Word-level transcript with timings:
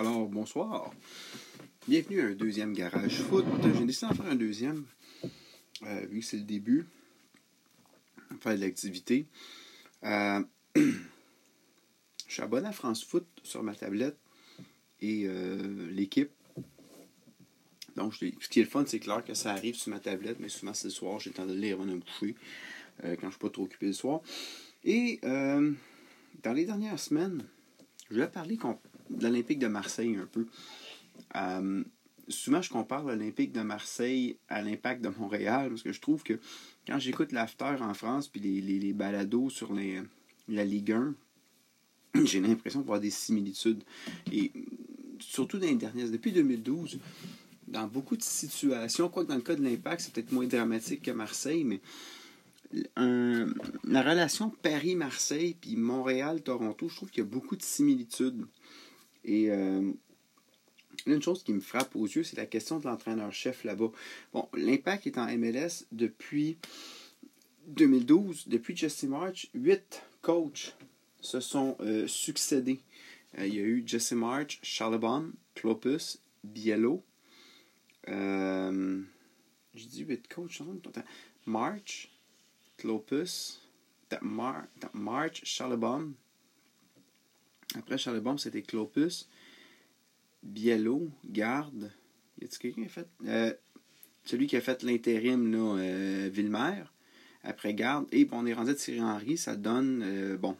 Alors, 0.00 0.26
bonsoir. 0.28 0.94
Bienvenue 1.86 2.22
à 2.22 2.24
un 2.28 2.34
deuxième 2.34 2.72
garage 2.72 3.18
foot. 3.18 3.44
J'ai 3.62 3.84
décidé 3.84 4.06
d'en 4.06 4.14
faire 4.14 4.32
un 4.32 4.34
deuxième, 4.34 4.86
euh, 5.82 6.06
vu 6.06 6.20
que 6.20 6.24
c'est 6.24 6.38
le 6.38 6.44
début. 6.44 6.86
Faire 8.40 8.54
de 8.54 8.62
l'activité. 8.62 9.26
Euh, 10.04 10.42
je 10.74 10.82
suis 12.26 12.40
abonné 12.40 12.68
à 12.68 12.72
France 12.72 13.04
Foot 13.04 13.26
sur 13.42 13.62
ma 13.62 13.74
tablette 13.74 14.16
et 15.02 15.24
euh, 15.26 15.90
l'équipe. 15.90 16.30
Donc, 17.94 18.14
ce 18.14 18.48
qui 18.48 18.60
est 18.60 18.64
le 18.64 18.70
fun, 18.70 18.84
c'est 18.86 19.00
clair 19.00 19.22
que 19.22 19.34
ça 19.34 19.52
arrive 19.52 19.74
sur 19.74 19.90
ma 19.90 20.00
tablette, 20.00 20.40
mais 20.40 20.48
souvent 20.48 20.72
c'est 20.72 20.88
le 20.88 20.92
soir, 20.92 21.20
j'ai 21.20 21.28
le 21.28 21.36
temps 21.36 21.44
de 21.44 21.52
lire 21.52 21.78
avant 21.78 21.84
de 21.84 22.00
quand 22.00 22.32
je 23.02 23.26
ne 23.26 23.30
suis 23.30 23.38
pas 23.38 23.50
trop 23.50 23.64
occupé 23.64 23.88
le 23.88 23.92
soir. 23.92 24.22
Et 24.82 25.20
dans 25.22 26.54
les 26.54 26.64
dernières 26.64 26.98
semaines, 26.98 27.44
je 28.10 28.16
vais 28.16 28.28
parler 28.28 28.56
de 28.56 28.62
l'Olympique 29.20 29.58
de 29.58 29.66
Marseille 29.66 30.16
un 30.16 30.26
peu. 30.26 30.46
Euh, 31.36 31.84
souvent, 32.28 32.62
je 32.62 32.70
compare 32.70 33.04
l'Olympique 33.04 33.52
de 33.52 33.62
Marseille 33.62 34.36
à 34.48 34.62
l'Impact 34.62 35.02
de 35.02 35.08
Montréal 35.08 35.70
parce 35.70 35.82
que 35.82 35.92
je 35.92 36.00
trouve 36.00 36.22
que 36.22 36.38
quand 36.86 36.98
j'écoute 36.98 37.32
l'after 37.32 37.76
en 37.80 37.94
France 37.94 38.28
puis 38.28 38.40
les, 38.40 38.60
les, 38.60 38.92
balados 38.92 39.50
sur 39.50 39.72
les, 39.72 40.00
la 40.48 40.64
Ligue 40.64 40.92
1, 40.92 41.14
j'ai 42.24 42.40
l'impression 42.40 42.80
de 42.80 42.86
voir 42.86 43.00
des 43.00 43.10
similitudes. 43.10 43.82
Et 44.32 44.52
surtout 45.18 45.58
dans 45.58 45.66
les 45.66 46.10
depuis 46.10 46.32
2012, 46.32 46.98
dans 47.68 47.86
beaucoup 47.86 48.16
de 48.16 48.22
situations, 48.22 49.08
quoique 49.08 49.28
dans 49.28 49.36
le 49.36 49.42
cas 49.42 49.54
de 49.54 49.62
l'Impact, 49.62 50.00
c'est 50.00 50.12
peut-être 50.12 50.32
moins 50.32 50.46
dramatique 50.46 51.02
que 51.02 51.10
Marseille, 51.10 51.64
mais 51.64 51.80
la 52.96 54.02
relation 54.02 54.50
Paris-Marseille 54.62 55.56
puis 55.60 55.76
Montréal-Toronto, 55.76 56.88
je 56.88 56.96
trouve 56.96 57.10
qu'il 57.10 57.24
y 57.24 57.26
a 57.26 57.30
beaucoup 57.30 57.56
de 57.56 57.62
similitudes. 57.62 58.46
Et 59.30 59.48
euh, 59.48 59.92
une 61.06 61.22
chose 61.22 61.44
qui 61.44 61.52
me 61.52 61.60
frappe 61.60 61.94
aux 61.94 62.06
yeux, 62.06 62.24
c'est 62.24 62.36
la 62.36 62.46
question 62.46 62.80
de 62.80 62.84
l'entraîneur-chef 62.86 63.62
là-bas. 63.62 63.92
Bon, 64.32 64.48
l'Impact 64.54 65.06
est 65.06 65.18
en 65.18 65.26
MLS 65.38 65.86
depuis 65.92 66.58
2012. 67.68 68.48
Depuis 68.48 68.76
Jesse 68.76 69.04
March, 69.04 69.48
huit 69.54 70.02
coachs 70.20 70.74
se 71.20 71.38
sont 71.38 71.76
euh, 71.78 72.08
succédés. 72.08 72.80
Euh, 73.38 73.46
il 73.46 73.54
y 73.54 73.60
a 73.60 73.62
eu 73.62 73.84
Jesse 73.86 74.12
March, 74.12 74.58
Charlebon, 74.64 75.30
Clopus, 75.54 76.18
Biello. 76.42 77.04
J'ai 78.08 78.14
dit 79.74 80.02
huit 80.02 80.26
coachs. 80.26 80.60
March, 81.46 82.10
Clopus, 82.78 83.60
March, 84.92 85.40
Charlebon. 85.44 86.14
Après 87.76 87.98
Charlebon, 87.98 88.36
c'était 88.36 88.62
Clopus, 88.62 89.28
Biello, 90.42 91.08
Garde. 91.24 91.92
Y 92.40 92.44
a-t-il 92.44 92.58
quelqu'un 92.58 92.82
qui 92.82 92.86
a 92.86 92.90
fait? 92.90 93.08
Euh, 93.26 93.54
Celui 94.24 94.46
qui 94.46 94.56
a 94.56 94.60
fait 94.60 94.82
l'intérim, 94.82 95.52
là, 95.52 95.78
euh, 95.78 96.84
Après 97.44 97.74
Garde. 97.74 98.06
Et 98.12 98.26
on 98.32 98.46
est 98.46 98.54
rendu 98.54 98.70
à 98.70 98.74
Thierry 98.74 99.00
Henry, 99.00 99.36
ça 99.36 99.56
donne, 99.56 100.02
euh, 100.04 100.36
bon, 100.36 100.56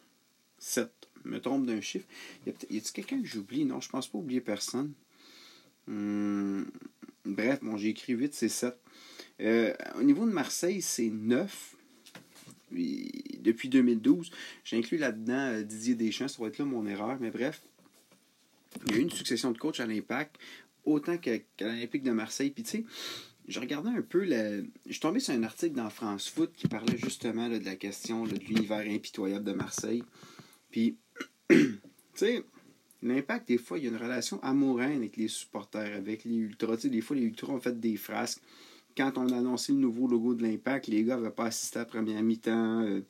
7. 0.58 0.90
Je 1.24 1.30
me 1.30 1.40
trompe 1.40 1.66
d'un 1.66 1.80
chiffre. 1.80 2.06
Y 2.46 2.50
a-t-il 2.50 2.82
quelqu'un 2.82 3.20
que 3.20 3.26
j'oublie? 3.26 3.64
Non, 3.64 3.80
je 3.80 3.88
pense 3.88 4.08
pas 4.08 4.18
oublier 4.18 4.40
personne. 4.40 4.92
Hmm, 5.86 6.64
bref, 7.24 7.60
bon, 7.62 7.76
j'ai 7.76 7.88
écrit 7.88 8.12
8, 8.12 8.34
c'est 8.34 8.48
7. 8.48 8.76
au 9.96 10.02
niveau 10.02 10.26
de 10.26 10.32
Marseille, 10.32 10.80
c'est 10.80 11.10
9 11.10 11.76
depuis 12.70 13.68
2012. 13.68 14.30
J'ai 14.64 14.76
inclus 14.76 14.98
là-dedans 14.98 15.32
euh, 15.38 15.62
Didier 15.62 15.94
Deschamps, 15.94 16.28
ça 16.28 16.42
va 16.42 16.48
être 16.48 16.58
là 16.58 16.64
mon 16.64 16.86
erreur, 16.86 17.16
mais 17.20 17.30
bref. 17.30 17.62
Il 18.86 18.92
y 18.92 18.94
a 18.94 18.98
eu 18.98 19.02
une 19.02 19.10
succession 19.10 19.50
de 19.50 19.58
coachs 19.58 19.80
à 19.80 19.86
l'Impact, 19.86 20.36
autant 20.84 21.18
qu'à 21.18 21.38
l'Olympique 21.60 22.02
de 22.02 22.12
Marseille. 22.12 22.50
Puis 22.50 22.62
tu 22.62 22.70
sais, 22.70 22.84
je 23.48 23.58
regardais 23.58 23.90
un 23.90 24.02
peu, 24.02 24.24
je 24.26 24.92
suis 24.92 25.00
tombé 25.00 25.18
sur 25.20 25.34
un 25.34 25.42
article 25.42 25.74
dans 25.74 25.90
France 25.90 26.28
Foot 26.28 26.52
qui 26.56 26.68
parlait 26.68 26.96
justement 26.96 27.48
de 27.48 27.58
la 27.58 27.76
question 27.76 28.24
de 28.24 28.36
l'univers 28.36 28.86
impitoyable 28.88 29.44
de 29.44 29.52
Marseille. 29.52 30.04
Puis, 30.70 30.96
tu 31.48 31.80
sais, 32.14 32.44
l'impact, 33.02 33.48
des 33.48 33.58
fois, 33.58 33.78
il 33.78 33.84
y 33.84 33.86
a 33.88 33.90
une 33.90 33.96
relation 33.96 34.40
amoureuse 34.42 34.96
avec 34.96 35.16
les 35.16 35.28
supporters, 35.28 35.96
avec 35.96 36.24
les 36.24 36.36
ultras. 36.36 36.76
Tu 36.76 36.82
sais, 36.82 36.88
des 36.90 37.00
fois, 37.00 37.16
les 37.16 37.24
ultras 37.24 37.52
ont 37.52 37.60
fait 37.60 37.78
des 37.78 37.96
frasques 37.96 38.40
quand 38.96 39.16
on 39.16 39.28
a 39.28 39.38
annoncé 39.38 39.72
le 39.72 39.78
nouveau 39.78 40.06
logo 40.06 40.34
de 40.34 40.42
l'Impact, 40.42 40.88
les 40.88 41.04
gars 41.04 41.16
n'avaient 41.16 41.30
pas 41.30 41.46
assisté 41.46 41.78
à 41.78 41.82
la 41.82 41.86
première 41.86 42.22
mi-temps. 42.22 42.82
Euh, 42.82 43.02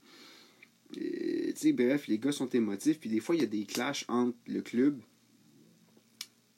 bref, 1.72 2.08
les 2.08 2.18
gars 2.18 2.32
sont 2.32 2.48
émotifs. 2.48 2.98
Puis 3.00 3.10
des 3.10 3.20
fois, 3.20 3.34
il 3.34 3.40
y 3.40 3.44
a 3.44 3.48
des 3.48 3.64
clashs 3.64 4.04
entre 4.08 4.36
le 4.46 4.62
club 4.62 5.00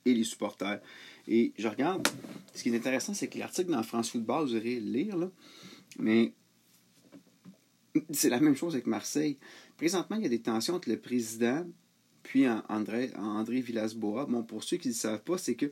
et 0.05 0.15
les 0.15 0.25
supporters. 0.25 0.81
Et 1.29 1.53
je 1.59 1.69
regarde, 1.69 2.07
ce 2.55 2.63
qui 2.63 2.71
est 2.71 2.77
intéressant, 2.77 3.15
c'est 3.15 3.29
que 3.29 3.39
l'article 3.39 3.71
dans 3.71 3.83
France 3.83 4.11
Football, 4.11 4.47
vous 4.47 4.57
irez 4.57 4.81
le 4.81 4.91
lire, 4.91 5.17
là, 5.17 5.31
mais 5.99 6.33
c'est 8.11 8.31
la 8.31 8.41
même 8.41 8.57
chose 8.57 8.75
avec 8.75 8.87
Marseille. 8.87 9.39
Présentement, 9.77 10.17
il 10.17 10.23
y 10.23 10.27
a 10.27 10.31
des 10.31 10.41
tensions 10.41 10.75
entre 10.75 10.89
le 10.89 10.99
président 10.99 11.67
puis 12.23 12.47
André, 12.69 13.11
André 13.17 13.61
Villas-Boas. 13.61 14.27
Bon, 14.27 14.43
pour 14.43 14.63
ceux 14.65 14.77
qui 14.77 14.89
ne 14.89 14.95
savent 14.95 15.23
pas, 15.23 15.39
c'est 15.39 15.55
que 15.55 15.67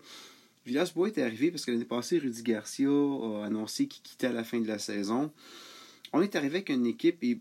Villas-Boas 0.66 1.08
est 1.08 1.18
arrivé 1.18 1.50
parce 1.50 1.64
que 1.64 1.70
l'année 1.70 1.84
passée, 1.84 2.18
Rudy 2.18 2.42
Garcia 2.42 2.88
a 2.88 3.44
annoncé 3.44 3.86
qu'il 3.86 4.02
quittait 4.02 4.28
à 4.28 4.32
la 4.32 4.44
fin 4.44 4.60
de 4.60 4.68
la 4.68 4.78
saison. 4.78 5.32
On 6.12 6.22
est 6.22 6.36
arrivé 6.36 6.56
avec 6.56 6.68
une 6.68 6.86
équipe 6.86 7.22
et 7.22 7.38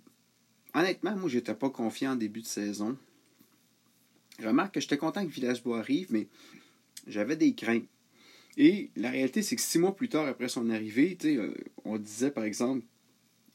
honnêtement, 0.74 1.16
moi, 1.16 1.30
j'étais 1.30 1.53
pas 1.53 1.69
confiant 1.69 2.13
en 2.13 2.16
début 2.16 2.41
de 2.41 2.47
saison. 2.47 2.97
Remarque 4.41 4.75
que 4.75 4.80
j'étais 4.80 4.97
content 4.97 5.25
que 5.25 5.31
Villas-Boas 5.31 5.80
arrive, 5.80 6.07
mais 6.12 6.28
j'avais 7.07 7.35
des 7.35 7.53
craintes. 7.53 7.88
Et 8.57 8.90
la 8.96 9.09
réalité, 9.09 9.41
c'est 9.41 9.56
que 9.56 9.62
six 9.62 9.80
mois 9.80 9.96
plus 9.96 10.09
tard, 10.09 10.28
après 10.28 10.50
son 10.50 10.69
arrivée, 10.69 11.18
euh, 11.25 11.53
on 11.86 11.97
disait 11.97 12.31
par 12.31 12.44
exemple 12.44 12.86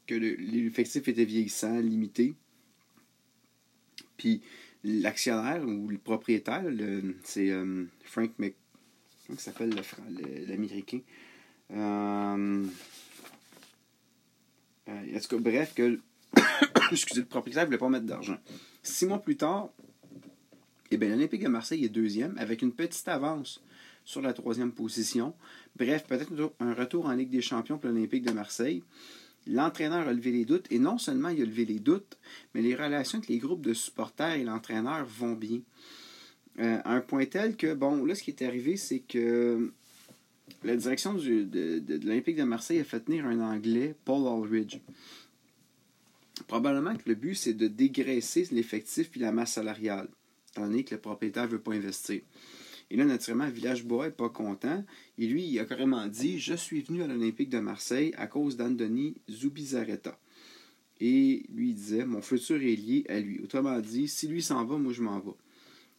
que 0.07 0.15
l'effectif 0.15 1.09
était 1.09 1.25
vieillissant, 1.25 1.79
limité. 1.79 2.35
Puis 4.17 4.43
l'actionnaire 4.83 5.67
ou 5.67 5.89
le 5.89 5.99
propriétaire, 5.99 6.65
c'est 7.23 7.51
euh, 7.51 7.85
Frank 8.03 8.31
Mc, 8.39 8.55
Comment 9.27 9.39
ça 9.39 9.53
s'appelle 9.53 9.75
l'Américain? 10.49 11.01
En 14.87 15.21
tout 15.21 15.29
cas, 15.29 15.39
bref, 15.39 15.75
que 15.75 15.99
excusez, 16.93 17.21
le 17.21 17.27
propriétaire 17.27 17.63
ne 17.63 17.67
voulait 17.67 17.79
pas 17.79 17.89
mettre 17.89 18.07
d'argent. 18.07 18.37
Six 18.83 19.07
mois 19.07 19.19
plus 19.19 19.37
tard, 19.37 19.71
eh 20.91 20.97
bien, 20.97 21.09
l'Olympique 21.09 21.43
de 21.43 21.49
Marseille 21.49 21.84
est 21.84 21.89
deuxième 21.89 22.37
avec 22.39 22.63
une 22.63 22.73
petite 22.73 23.09
avance 23.09 23.63
sur 24.05 24.21
la 24.21 24.33
troisième 24.33 24.73
position. 24.73 25.34
Bref, 25.77 26.05
peut-être 26.07 26.53
un 26.61 26.75
retour 26.75 27.07
en 27.07 27.13
Ligue 27.13 27.31
des 27.31 27.41
Champions 27.41 27.79
pour 27.79 27.91
l'Olympique 27.91 28.25
de 28.25 28.33
Marseille. 28.33 28.83
L'entraîneur 29.47 30.09
a 30.09 30.13
levé 30.13 30.33
les 30.33 30.45
doutes 30.45 30.71
et 30.71 30.79
non 30.79 30.99
seulement 30.99 31.29
il 31.29 31.43
a 31.43 31.45
levé 31.45 31.65
les 31.65 31.79
doutes, 31.79 32.19
mais 32.55 32.63
les 32.63 32.75
relations 32.75 33.19
avec 33.19 33.29
les 33.29 33.39
groupes 33.39 33.63
de 33.63 33.75
supporters 33.75 34.34
et 34.34 34.45
l'entraîneur 34.45 35.05
vont 35.05 35.34
bien. 35.34 35.61
Euh, 36.60 36.78
à 36.84 36.94
un 36.94 37.00
point 37.00 37.26
tel 37.26 37.56
que, 37.56 37.75
bon, 37.75 38.04
là, 38.04 38.15
ce 38.15 38.22
qui 38.22 38.31
est 38.31 38.42
arrivé, 38.42 38.76
c'est 38.76 39.00
que 39.00 39.72
la 40.62 40.76
direction 40.76 41.15
de, 41.15 41.82
l'Olympique 42.04 42.37
de 42.37 42.44
Marseille 42.44 42.81
a 42.81 42.84
fait 42.84 43.00
tenir 43.00 43.26
un 43.26 43.41
Anglais, 43.41 43.94
Paul 44.04 44.26
Aldridge. 44.26 44.78
Probablement 46.47 46.97
que 46.97 47.09
le 47.09 47.15
but, 47.15 47.34
c'est 47.34 47.54
de 47.54 47.69
dégraisser 47.69 48.48
l'effectif 48.53 49.10
et 49.16 49.20
la 49.20 49.32
masse 49.32 49.53
salariale, 49.53 50.09
étant 50.53 50.66
donné 50.66 50.84
que 50.84 50.94
le 50.94 51.00
propriétaire 51.00 51.44
ne 51.44 51.48
veut 51.48 51.60
pas 51.60 51.75
investir. 51.75 52.20
Et 52.91 52.97
là, 52.97 53.04
naturellement, 53.04 53.48
Village 53.48 53.84
Bois 53.84 54.06
n'est 54.06 54.12
pas 54.12 54.28
content. 54.28 54.84
Et 55.19 55.26
lui, 55.26 55.47
il 55.47 55.59
a 55.59 55.65
carrément 55.65 56.06
dit 56.06 56.38
Je 56.38 56.54
suis 56.54 56.82
venu 56.82 57.03
à 57.03 57.06
l'Olympique 57.06 57.48
de 57.48 57.59
Marseille 57.59 58.12
à 58.16 58.26
cause 58.26 58.56
d'Andoni 58.56 59.16
Zubizarreta. 59.31 60.19
Et 61.00 61.44
lui, 61.53 61.75
disait 61.75 62.04
Mon 62.04 62.21
futur 62.21 62.56
est 62.56 62.76
lié 62.76 63.04
à 63.09 63.21
lui. 63.21 63.41
Autrement 63.41 63.81
dit, 63.81 64.06
si 64.06 64.28
lui 64.28 64.42
s'en 64.42 64.65
va, 64.65 64.76
moi 64.76 64.92
je 64.92 65.03
m'en 65.03 65.19
vais. 65.19 65.32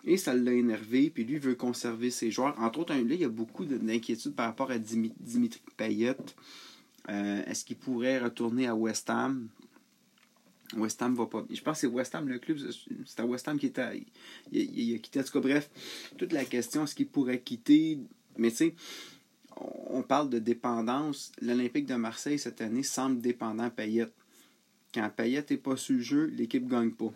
Et 0.05 0.17
ça 0.17 0.35
l'a 0.35 0.53
énervé, 0.53 1.09
puis 1.09 1.23
lui 1.23 1.39
veut 1.39 1.55
conserver 1.55 2.11
ses 2.11 2.29
joueurs. 2.29 2.57
Entre 2.59 2.79
autres, 2.79 2.93
là, 2.93 2.99
il 3.02 3.19
y 3.19 3.25
a 3.25 3.29
beaucoup 3.29 3.66
d'inquiétudes 3.66 4.35
par 4.35 4.46
rapport 4.46 4.69
à 4.69 4.78
Dimitri 4.78 5.61
Payet. 5.75 6.16
Euh, 7.09 7.43
est-ce 7.46 7.66
qu'il 7.66 7.78
pourrait 7.78 8.19
retourner 8.19 8.67
à 8.67 8.75
West 8.75 9.09
Ham? 9.09 9.49
West 10.75 11.02
Ham 11.02 11.16
va 11.16 11.25
pas. 11.25 11.46
Je 11.49 11.61
pense 11.61 11.78
que 11.78 11.81
c'est 11.81 11.93
West 11.93 12.13
Ham 12.16 12.28
le 12.28 12.40
club. 12.40 12.57
C'est 13.05 13.19
à 13.19 13.25
West 13.25 13.47
Ham 13.47 13.57
qui 13.57 13.67
était. 13.67 14.05
Il, 14.52 14.96
a 14.96 14.97
quitté. 14.99 15.19
En 15.19 15.23
tout 15.23 15.34
cas, 15.34 15.40
bref, 15.40 15.69
toute 16.17 16.34
la 16.34 16.46
question, 16.46 16.84
est-ce 16.84 16.96
qu'il 16.96 17.08
pourrait 17.08 17.40
quitter? 17.40 17.99
Mais 18.37 18.51
tu 18.51 18.58
sais, 18.58 18.75
on 19.58 20.03
parle 20.03 20.29
de 20.29 20.40
dépendance. 20.40 21.31
L'Olympique 21.41 21.85
de 21.85 21.96
Marseille 21.96 22.40
cette 22.40 22.61
année 22.61 22.84
semble 22.84 23.22
dépendant 23.22 23.69
Payet. 23.69 24.08
Quand 24.93 25.09
Payet 25.16 25.46
n'est 25.49 25.58
pas 25.58 25.78
sur 25.78 25.96
le 25.96 26.01
jeu, 26.01 26.25
l'équipe 26.25 26.63
ne 26.63 26.69
gagne 26.69 26.91
pas. 26.91 27.13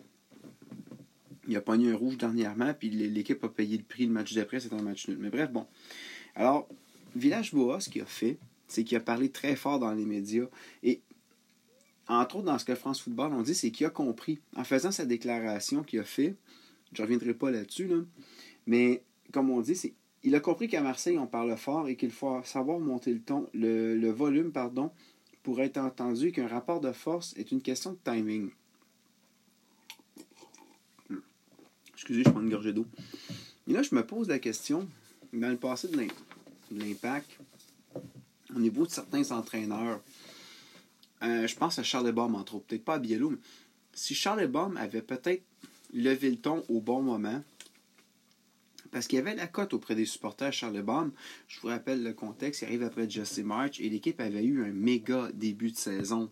Il 1.49 1.57
a 1.57 1.61
pogné 1.61 1.91
un 1.91 1.95
rouge 1.95 2.17
dernièrement, 2.17 2.73
puis 2.73 2.89
l'équipe 2.89 3.43
a 3.43 3.49
payé 3.49 3.75
le 3.77 3.83
prix. 3.83 4.05
Le 4.05 4.13
match 4.13 4.33
d'après, 4.33 4.59
c'est 4.59 4.71
un 4.71 4.81
match 4.81 5.07
nul. 5.07 5.17
Mais 5.19 5.29
bref, 5.29 5.51
bon. 5.51 5.65
Alors, 6.35 6.69
Village 7.15 7.53
Boa, 7.53 7.79
ce 7.79 7.89
qu'il 7.89 8.03
a 8.03 8.05
fait, 8.05 8.37
c'est 8.67 8.83
qu'il 8.83 8.95
a 8.97 9.01
parlé 9.01 9.29
très 9.29 9.55
fort 9.55 9.79
dans 9.79 9.91
les 9.91 10.05
médias. 10.05 10.45
Et 10.83 11.01
entre 12.07 12.37
autres, 12.37 12.45
dans 12.45 12.59
ce 12.59 12.65
que 12.65 12.75
France 12.75 13.01
Football 13.01 13.33
on 13.33 13.41
dit, 13.41 13.55
c'est 13.55 13.71
qu'il 13.71 13.87
a 13.87 13.89
compris. 13.89 14.39
En 14.55 14.63
faisant 14.63 14.91
sa 14.91 15.05
déclaration 15.05 15.81
qu'il 15.81 15.99
a 15.99 16.03
fait, 16.03 16.35
je 16.93 17.01
ne 17.01 17.07
reviendrai 17.07 17.33
pas 17.33 17.51
là-dessus, 17.51 17.87
là, 17.87 17.97
mais 18.67 19.03
comme 19.31 19.49
on 19.49 19.61
dit, 19.61 19.75
c'est 19.75 19.93
il 20.23 20.35
a 20.35 20.39
compris 20.39 20.67
qu'à 20.67 20.81
Marseille, 20.81 21.17
on 21.17 21.27
parle 21.27 21.55
fort 21.55 21.87
et 21.87 21.95
qu'il 21.95 22.11
faut 22.11 22.41
savoir 22.43 22.79
monter 22.79 23.13
le 23.13 23.21
ton, 23.21 23.47
le, 23.53 23.95
le 23.95 24.11
volume, 24.11 24.51
pardon, 24.51 24.91
pour 25.43 25.61
être 25.61 25.77
entendu 25.77 26.31
qu'un 26.31 26.47
rapport 26.47 26.81
de 26.81 26.91
force 26.91 27.33
est 27.37 27.51
une 27.51 27.61
question 27.61 27.93
de 27.93 27.99
timing. 28.03 28.49
Excusez, 32.09 32.23
je 32.25 32.31
prends 32.31 32.41
une 32.41 32.49
gorgée 32.49 32.73
d'eau. 32.73 32.87
Et 33.67 33.73
là, 33.73 33.83
je 33.83 33.93
me 33.93 34.03
pose 34.03 34.29
la 34.29 34.39
question, 34.39 34.89
dans 35.31 35.49
le 35.49 35.57
passé 35.57 35.89
de 35.89 36.07
l'impact, 36.71 37.29
au 38.55 38.59
niveau 38.59 38.87
de 38.87 38.91
certains 38.91 39.29
entraîneurs, 39.29 40.01
euh, 41.21 41.45
je 41.45 41.55
pense 41.55 41.77
à 41.77 41.83
Charles 41.83 42.11
Baum, 42.11 42.33
entre 42.33 42.55
autres, 42.55 42.65
peut-être 42.65 42.83
pas 42.83 42.95
à 42.95 42.97
Biello, 42.97 43.29
mais 43.29 43.37
si 43.93 44.15
Charles 44.15 44.47
Baum 44.47 44.75
avait 44.77 45.03
peut-être 45.03 45.43
levé 45.93 46.31
le 46.31 46.37
ton 46.37 46.65
au 46.67 46.81
bon 46.81 47.03
moment, 47.03 47.43
parce 48.89 49.05
qu'il 49.05 49.17
y 49.17 49.21
avait 49.21 49.35
la 49.35 49.45
cote 49.45 49.75
auprès 49.75 49.93
des 49.93 50.05
supporters 50.05 50.51
Charles 50.51 50.81
Baum. 50.81 51.11
Je 51.47 51.59
vous 51.59 51.67
rappelle 51.67 52.01
le 52.01 52.13
contexte, 52.13 52.63
il 52.63 52.65
arrive 52.65 52.81
après 52.81 53.07
Jesse 53.07 53.37
March 53.37 53.79
et 53.79 53.87
l'équipe 53.87 54.19
avait 54.19 54.43
eu 54.43 54.63
un 54.63 54.71
méga 54.71 55.29
début 55.35 55.71
de 55.71 55.77
saison. 55.77 56.31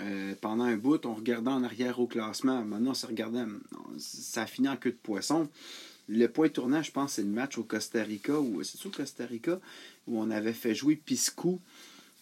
Euh, 0.00 0.34
pendant 0.40 0.64
un 0.64 0.76
bout, 0.76 1.04
on 1.06 1.14
regardait 1.14 1.50
en 1.50 1.62
arrière 1.62 1.98
au 2.00 2.06
classement. 2.06 2.62
Maintenant, 2.64 2.90
on 2.90 2.94
se 2.94 3.06
regardait, 3.06 3.44
ça 3.98 4.42
a 4.42 4.46
fini 4.46 4.68
en 4.68 4.76
queue 4.76 4.90
de 4.90 4.96
poisson. 4.96 5.48
Le 6.08 6.26
point 6.28 6.48
tournant, 6.48 6.82
je 6.82 6.92
pense, 6.92 7.14
c'est 7.14 7.22
le 7.22 7.28
match 7.28 7.58
au 7.58 7.64
Costa 7.64 8.02
Rica, 8.02 8.38
ou 8.38 8.62
c'est 8.62 8.84
au 8.86 8.90
Costa 8.90 9.26
Rica, 9.26 9.58
où 10.06 10.20
on 10.20 10.30
avait 10.30 10.52
fait 10.52 10.74
jouer 10.74 10.96
Piscou. 10.96 11.60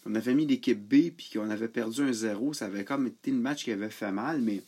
On 0.07 0.15
avait 0.15 0.35
mis 0.35 0.47
l'équipe 0.47 0.81
B, 0.81 1.11
puis 1.11 1.31
qu'on 1.33 1.51
avait 1.51 1.69
perdu 1.69 2.03
un 2.03 2.13
0. 2.13 2.53
Ça 2.55 2.67
avait 2.67 2.85
comme 2.85 3.07
été 3.07 3.31
le 3.31 3.39
match 3.39 3.65
qui 3.65 3.73
avait 3.73 3.91
fait 3.91 4.13
mal, 4.13 4.41
mais 4.41 4.63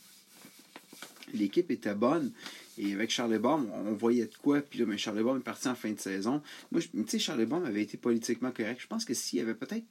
l'équipe 1.33 1.71
était 1.71 1.95
bonne. 1.95 2.31
Et 2.77 2.93
avec 2.93 3.09
Charles 3.09 3.39
Baum, 3.39 3.67
on 3.73 3.93
voyait 3.93 4.25
de 4.25 4.35
quoi. 4.35 4.61
Puis 4.61 4.79
là, 4.79 4.85
mais 4.85 4.97
Charles 4.97 5.23
Baum 5.23 5.37
est 5.37 5.43
parti 5.43 5.67
en 5.67 5.75
fin 5.75 5.91
de 5.91 5.99
saison. 5.99 6.41
Moi, 6.71 6.81
tu 6.81 7.03
sais, 7.07 7.19
Charles 7.19 7.45
Baum 7.45 7.65
avait 7.65 7.81
été 7.81 7.97
politiquement 7.97 8.51
correct. 8.51 8.81
Je 8.81 8.87
pense 8.87 9.03
que 9.03 9.15
s'il 9.15 9.39
avait 9.39 9.55
peut-être 9.55 9.85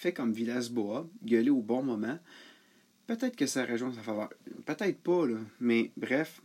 fait 0.00 0.14
comme 0.14 0.32
Villas-Boas, 0.32 1.06
gueulé 1.22 1.50
au 1.50 1.60
bon 1.60 1.82
moment, 1.82 2.18
peut-être 3.06 3.36
que 3.36 3.44
ça 3.44 3.66
rejoint 3.66 3.92
sa 3.92 4.00
faveur. 4.00 4.30
Peut-être 4.64 4.98
pas, 4.98 5.26
là. 5.26 5.36
Mais 5.60 5.90
bref, 5.94 6.40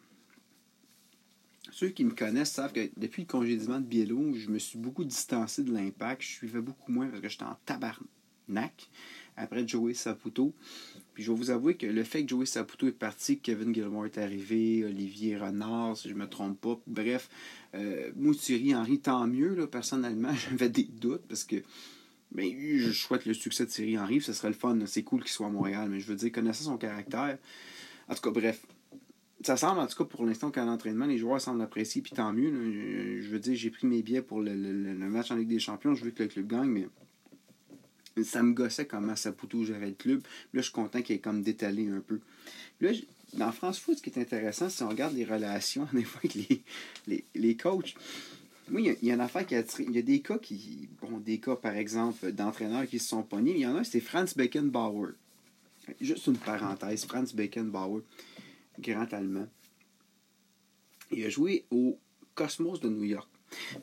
ceux 1.72 1.88
qui 1.88 2.04
me 2.04 2.12
connaissent 2.12 2.52
savent 2.52 2.74
que 2.74 2.90
depuis 2.98 3.22
le 3.22 3.28
congédiement 3.28 3.80
de 3.80 3.86
Biello, 3.86 4.34
je 4.34 4.50
me 4.50 4.60
suis 4.60 4.78
beaucoup 4.78 5.06
distancé 5.06 5.64
de 5.64 5.72
l'impact. 5.72 6.22
Je 6.22 6.28
suivais 6.28 6.60
beaucoup 6.60 6.92
moins 6.92 7.08
parce 7.08 7.22
que 7.22 7.30
j'étais 7.30 7.46
en 7.46 7.58
tabarnak 7.66 8.90
après 9.38 9.66
Joey 9.66 9.94
Saputo. 9.94 10.54
Puis 11.14 11.24
je 11.24 11.32
vais 11.32 11.38
vous 11.38 11.50
avouer 11.50 11.78
que 11.78 11.86
le 11.86 12.04
fait 12.04 12.24
que 12.24 12.30
Joey 12.30 12.46
Saputo 12.46 12.88
est 12.88 12.92
parti, 12.92 13.40
Kevin 13.40 13.74
Gilmore 13.74 14.08
est 14.08 14.18
arrivé, 14.18 14.84
Olivier 14.84 15.38
Renard, 15.38 15.96
si 15.96 16.10
je 16.10 16.14
me 16.14 16.28
trompe 16.28 16.60
pas, 16.60 16.78
bref, 16.88 17.30
euh, 17.74 18.12
Thierry 18.38 18.76
Henry, 18.76 19.00
tant 19.00 19.26
mieux, 19.28 19.56
là, 19.56 19.66
personnellement, 19.66 20.34
j'avais 20.50 20.68
des 20.68 20.84
doutes 20.84 21.26
parce 21.30 21.46
que 21.46 21.64
mais 22.36 22.52
ben, 22.52 22.80
je 22.80 22.92
souhaite 22.92 23.26
le 23.26 23.34
succès 23.34 23.66
de 23.66 23.70
Thierry 23.70 23.98
Henry, 23.98 24.22
ce 24.22 24.34
serait 24.34 24.50
le 24.50 24.56
fun, 24.56 24.78
c'est 24.86 25.04
cool 25.04 25.22
qu'il 25.22 25.32
soit 25.32 25.48
à 25.48 25.50
Montréal, 25.50 25.90
mais 25.90 26.00
je 26.00 26.08
veux 26.08 26.16
dire, 26.16 26.32
connaissant 26.32 26.66
son 26.66 26.78
caractère, 26.78 27.38
en 28.10 28.16
tout 28.16 28.22
cas, 28.22 28.32
bref, 28.32 28.66
ça 29.44 29.58
semble, 29.58 29.80
en 29.80 29.88
tout 29.88 29.98
cas, 29.98 30.06
pour 30.06 30.26
l'instant, 30.26 30.52
qu'à 30.52 30.66
l'entraînement, 30.66 31.06
les 31.06 31.18
joueurs 31.18 31.40
semblent 31.40 31.62
apprécier, 31.62 32.02
puis 32.02 32.12
tant 32.12 32.34
mieux. 32.34 33.22
je 33.22 33.28
veux 33.30 33.40
dire, 33.40 33.56
j'ai 33.56 33.70
pris 33.70 33.88
mes 33.88 34.02
billets 34.02 34.22
pour 34.22 34.42
le, 34.42 34.54
match 34.54 35.32
en 35.32 35.36
Ligue 35.36 35.50
des 35.50 35.60
Champions. 35.60 35.94
Je 35.94 36.04
veux 36.04 36.12
que 36.12 36.24
le 36.24 36.30
club 36.30 36.48
gagne, 36.48 36.88
mais 38.16 38.24
ça 38.24 38.44
me 38.44 38.54
gossait 38.54 38.86
comment 38.86 39.16
Saputo 39.16 39.64
gérait 39.64 39.88
le 39.88 39.94
club. 39.94 40.22
Là, 40.54 40.62
je 40.62 40.62
suis 40.62 40.72
content 40.72 41.02
qu'il 41.02 41.16
ait 41.16 41.20
comme 41.20 41.42
détalé 41.42 41.90
un 41.90 42.00
peu. 42.00 42.20
Là, 42.82 42.92
dans 43.34 43.52
France 43.52 43.80
Foot, 43.80 43.98
ce 43.98 44.04
qui 44.04 44.10
est 44.10 44.20
intéressant, 44.20 44.70
si 44.70 44.84
on 44.84 44.90
regarde 44.90 45.14
les 45.14 45.26
relations, 45.26 45.88
des 45.94 46.04
fois, 46.04 46.22
avec 46.24 46.36
les, 46.36 46.64
les, 47.08 47.24
les 47.36 47.58
coachs, 47.58 47.96
oui, 48.72 48.96
il 49.02 49.08
y, 49.08 49.12
a, 49.12 49.14
une 49.14 49.22
affaire 49.22 49.46
qui 49.46 49.56
a 49.56 49.64
Il 49.80 49.92
y 49.92 50.00
a 50.00 50.02
des 50.02 50.22
cas 50.22 50.40
qui. 50.40 50.90
Bon, 51.02 51.20
des 51.20 51.40
cas, 51.40 51.56
par 51.56 51.76
exemple, 51.76 52.32
d'entraîneurs 52.32 52.88
qui 52.88 53.00
se 53.00 53.10
sont 53.10 53.24
pognés. 53.24 53.52
Il 53.52 53.60
y 53.60 53.68
en 53.68 53.76
a, 53.76 53.84
c'est 53.84 54.00
Franz 54.00 54.34
Beckenbauer. 54.36 55.14
Juste 56.02 56.28
une 56.28 56.38
parenthèse. 56.38 57.06
Franz 57.06 57.36
Beckenbauer, 57.36 58.04
grand 58.80 59.14
allemand. 59.14 59.48
Il 61.12 61.24
a 61.26 61.30
joué 61.30 61.66
au 61.70 62.00
Cosmos 62.34 62.80
de 62.80 62.90
New 62.90 63.04
York. 63.04 63.30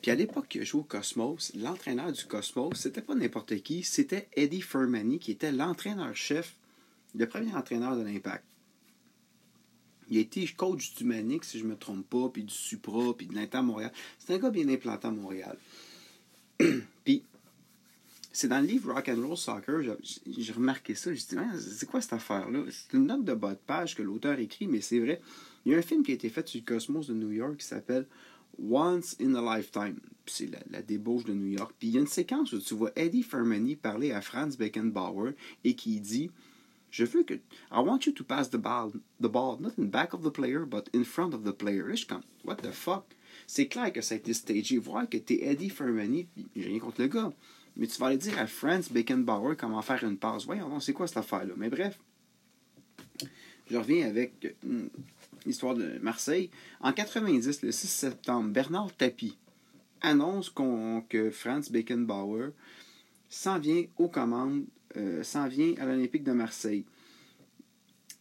Puis 0.01 0.11
à 0.11 0.15
l'époque 0.15 0.49
qu'il 0.49 0.61
a 0.61 0.65
joué 0.65 0.81
au 0.81 0.83
Cosmos, 0.83 1.53
l'entraîneur 1.55 2.11
du 2.11 2.25
Cosmos, 2.25 2.73
c'était 2.75 3.01
pas 3.01 3.15
n'importe 3.15 3.55
qui, 3.61 3.83
c'était 3.83 4.27
Eddie 4.33 4.61
Fermani, 4.61 5.19
qui 5.19 5.31
était 5.31 5.51
l'entraîneur-chef, 5.51 6.55
le 7.15 7.27
premier 7.27 7.55
entraîneur 7.55 7.95
de 7.95 8.01
l'Impact. 8.01 8.43
Il 10.09 10.17
a 10.17 10.21
été 10.21 10.47
coach 10.47 10.95
du 10.95 11.03
Manix, 11.03 11.47
si 11.47 11.59
je 11.59 11.63
ne 11.63 11.69
me 11.69 11.75
trompe 11.75 12.07
pas, 12.09 12.29
puis 12.29 12.43
du 12.43 12.53
Supra, 12.53 13.13
puis 13.15 13.27
de 13.27 13.35
l'Inter 13.35 13.61
Montréal. 13.61 13.91
C'est 14.19 14.33
un 14.33 14.37
gars 14.37 14.49
bien 14.49 14.67
implanté 14.69 15.07
à 15.07 15.11
Montréal. 15.11 15.57
puis, 17.03 17.23
c'est 18.31 18.47
dans 18.47 18.59
le 18.59 18.65
livre 18.65 18.93
Rock 18.93 19.09
and 19.09 19.27
Roll 19.27 19.37
Soccer, 19.37 19.81
j'ai 20.25 20.53
remarqué 20.53 20.95
ça. 20.95 21.13
J'ai 21.13 21.19
dit, 21.19 21.37
c'est 21.59 21.85
quoi 21.85 22.01
cette 22.01 22.13
affaire-là? 22.13 22.63
C'est 22.71 22.97
une 22.97 23.05
note 23.05 23.23
de 23.23 23.33
bas 23.33 23.51
de 23.51 23.59
page 23.65 23.95
que 23.95 24.01
l'auteur 24.01 24.39
écrit, 24.39 24.67
mais 24.67 24.81
c'est 24.81 24.99
vrai. 24.99 25.21
Il 25.65 25.71
y 25.71 25.75
a 25.75 25.77
un 25.77 25.83
film 25.83 26.03
qui 26.03 26.11
a 26.11 26.15
été 26.15 26.29
fait 26.29 26.47
sur 26.47 26.59
le 26.59 26.65
Cosmos 26.65 27.07
de 27.07 27.13
New 27.13 27.31
York 27.31 27.57
qui 27.57 27.65
s'appelle 27.65 28.07
Once 28.59 29.15
in 29.21 29.35
a 29.35 29.57
Lifetime. 29.57 29.99
C'est 30.25 30.49
la, 30.71 30.81
débauche 30.81 31.25
de 31.25 31.33
New 31.33 31.47
York. 31.47 31.73
Puis 31.77 31.89
il 31.89 31.93
y 31.93 31.97
a 31.97 32.01
une 32.01 32.07
séquence 32.07 32.53
où 32.53 32.59
tu 32.59 32.73
vois 32.73 32.91
Eddie 32.95 33.23
Fermani 33.23 33.75
parler 33.75 34.11
à 34.11 34.21
Franz 34.21 34.57
Beckenbauer 34.57 35.33
et 35.63 35.75
qui 35.75 35.99
dit 35.99 36.31
Je 36.93 37.05
veux 37.05 37.23
que. 37.23 37.33
I 37.71 37.79
want 37.79 38.05
you 38.05 38.13
to 38.13 38.23
pass 38.23 38.49
the 38.49 38.57
ball, 38.57 38.91
the 39.19 39.27
ball, 39.27 39.57
not 39.59 39.71
in 39.79 39.89
back 39.89 40.13
of 40.13 40.21
the 40.21 40.29
player, 40.29 40.63
but 40.63 40.89
in 40.93 41.03
front 41.03 41.33
of 41.33 41.43
the 41.43 41.51
player. 41.51 41.89
je 41.89 41.95
suis 41.95 42.05
comme 42.05 42.21
What 42.45 42.57
the 42.57 42.71
fuck? 42.71 43.05
C'est 43.47 43.67
clair 43.67 43.91
que 43.91 44.01
ça 44.01 44.13
a 44.13 44.17
été 44.19 44.31
stagé. 44.31 44.77
Voir 44.77 45.09
que 45.09 45.17
t'es 45.17 45.39
Eddie 45.41 45.71
Fermani, 45.71 46.27
j'ai 46.55 46.67
rien 46.67 46.79
contre 46.79 47.01
le 47.01 47.07
gars. 47.07 47.33
Mais 47.75 47.87
tu 47.87 47.99
vas 47.99 48.07
aller 48.07 48.17
dire 48.17 48.37
à 48.37 48.45
Franz 48.45 48.91
Beckenbauer 48.91 49.55
comment 49.57 49.81
faire 49.81 50.03
une 50.03 50.17
passe. 50.17 50.45
Voyons, 50.45 50.79
c'est 50.79 50.93
quoi 50.93 51.07
cette 51.07 51.17
affaire-là? 51.17 51.55
Mais 51.57 51.69
bref, 51.69 51.99
je 53.71 53.75
reviens 53.75 54.07
avec. 54.07 54.55
Hmm, 54.63 54.85
l'histoire 55.47 55.73
de 55.73 55.97
Marseille. 55.99 56.51
En 56.79 56.93
90, 56.93 57.63
le 57.63 57.71
6 57.71 57.87
septembre, 57.87 58.49
Bernard 58.49 58.93
Tapie 58.95 59.35
annonce 60.01 60.53
que 61.09 61.31
Franz 61.31 61.71
Beckenbauer 61.71 62.51
s'en 63.35 63.59
vient 63.59 63.83
aux 63.97 64.07
commandes, 64.07 64.65
euh, 64.95 65.23
s'en 65.23 65.47
vient 65.47 65.73
à 65.79 65.85
l'Olympique 65.85 66.23
de 66.23 66.31
Marseille. 66.31 66.85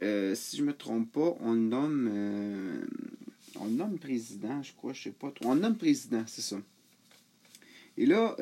Euh, 0.03 0.35
si 0.35 0.57
je 0.57 0.63
ne 0.63 0.69
me 0.69 0.73
trompe 0.73 1.13
pas, 1.13 1.37
on 1.41 1.55
nomme, 1.55 2.09
euh, 2.11 2.85
on 3.61 3.67
nomme 3.67 3.99
président, 3.99 4.63
je 4.63 4.73
crois, 4.73 4.93
je 4.93 5.05
sais 5.05 5.11
pas 5.11 5.31
trop. 5.31 5.51
On 5.51 5.55
nomme 5.55 5.77
président, 5.77 6.25
c'est 6.27 6.43
ça. 6.43 6.57
Et 7.97 8.07
là, 8.07 8.37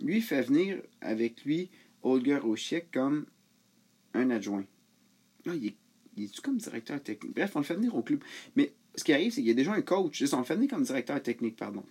lui 0.00 0.22
fait 0.22 0.42
venir 0.42 0.80
avec 1.02 1.44
lui 1.44 1.68
Holger 2.02 2.40
Ochiek 2.42 2.90
comme 2.90 3.26
un 4.14 4.30
adjoint. 4.30 4.64
Là, 5.44 5.54
il 5.54 5.66
est 5.66 5.76
il 6.16 6.24
est 6.24 6.40
comme 6.40 6.58
directeur 6.58 7.02
technique? 7.02 7.34
Bref, 7.34 7.52
on 7.54 7.60
le 7.60 7.64
fait 7.64 7.74
venir 7.74 7.94
au 7.94 8.02
club. 8.02 8.20
Mais 8.56 8.72
ce 8.94 9.04
qui 9.04 9.12
arrive, 9.12 9.32
c'est 9.32 9.40
qu'il 9.40 9.48
y 9.48 9.52
a 9.52 9.54
déjà 9.54 9.72
un 9.72 9.80
coach. 9.80 10.22
On 10.32 10.38
le 10.38 10.44
fait 10.44 10.54
venir 10.56 10.68
comme 10.68 10.82
directeur 10.82 11.22
technique, 11.22 11.56
pardon. 11.56 11.82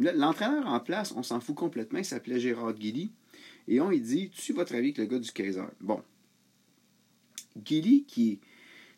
L'entraîneur 0.00 0.66
en 0.66 0.80
place, 0.80 1.12
on 1.16 1.22
s'en 1.22 1.40
fout 1.40 1.54
complètement. 1.54 1.98
Il 1.98 2.04
s'appelait 2.04 2.40
Gérard 2.40 2.74
Guilly. 2.74 3.10
Et 3.68 3.80
on 3.80 3.90
lui 3.90 4.00
dit 4.00 4.30
Tu 4.30 4.52
vas 4.52 4.64
travailler 4.64 4.88
avec 4.88 4.98
le 4.98 5.06
gars 5.06 5.18
du 5.18 5.32
Kaiser. 5.32 5.64
Bon. 5.80 6.02
Guilly, 7.56 8.04
qui 8.04 8.40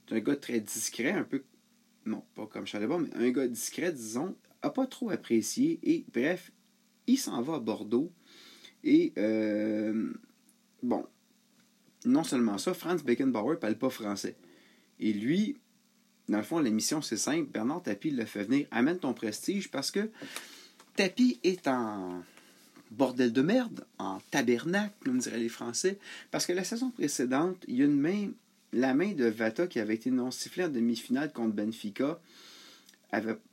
est 0.08 0.14
un 0.14 0.20
gars 0.20 0.36
très 0.36 0.60
discret, 0.60 1.12
un 1.12 1.24
peu. 1.24 1.42
Non, 2.06 2.24
pas 2.34 2.46
comme 2.46 2.66
Chalébon, 2.66 3.00
mais 3.00 3.14
un 3.14 3.30
gars 3.30 3.46
discret, 3.46 3.92
disons, 3.92 4.34
a 4.62 4.70
pas 4.70 4.86
trop 4.86 5.10
apprécié. 5.10 5.78
Et 5.82 6.04
bref, 6.12 6.52
il 7.06 7.18
s'en 7.18 7.40
va 7.42 7.56
à 7.56 7.58
Bordeaux. 7.58 8.12
Et 8.84 9.12
euh, 9.18 10.12
bon, 10.82 11.04
non 12.04 12.24
seulement 12.24 12.58
ça, 12.58 12.74
Franz 12.74 13.04
Beckenbauer 13.04 13.58
parle 13.58 13.76
pas 13.76 13.90
français. 13.90 14.36
Et 15.00 15.12
lui, 15.12 15.56
dans 16.28 16.38
le 16.38 16.44
fond, 16.44 16.58
l'émission, 16.58 17.02
c'est 17.02 17.16
simple. 17.16 17.50
Bernard 17.50 17.82
Tapie 17.82 18.10
le 18.10 18.24
fait 18.24 18.44
venir. 18.44 18.66
Amène 18.70 18.98
ton 18.98 19.14
prestige 19.14 19.70
parce 19.70 19.90
que 19.90 20.10
Tapie 20.96 21.40
est 21.42 21.66
en 21.68 22.22
bordel 22.90 23.32
de 23.32 23.42
merde, 23.42 23.84
en 23.98 24.20
tabernacle, 24.30 24.94
comme 25.04 25.18
diraient 25.18 25.38
les 25.38 25.48
Français. 25.48 25.98
Parce 26.30 26.46
que 26.46 26.52
la 26.52 26.64
saison 26.64 26.90
précédente, 26.90 27.64
il 27.68 27.76
y 27.76 27.82
a 27.82 27.86
une 27.86 28.00
main, 28.00 28.30
la 28.72 28.94
main 28.94 29.12
de 29.12 29.26
Vata 29.26 29.66
qui 29.66 29.80
avait 29.80 29.94
été 29.94 30.10
non 30.10 30.30
sifflée 30.30 30.64
en 30.64 30.68
demi-finale 30.68 31.32
contre 31.32 31.54
Benfica 31.54 32.20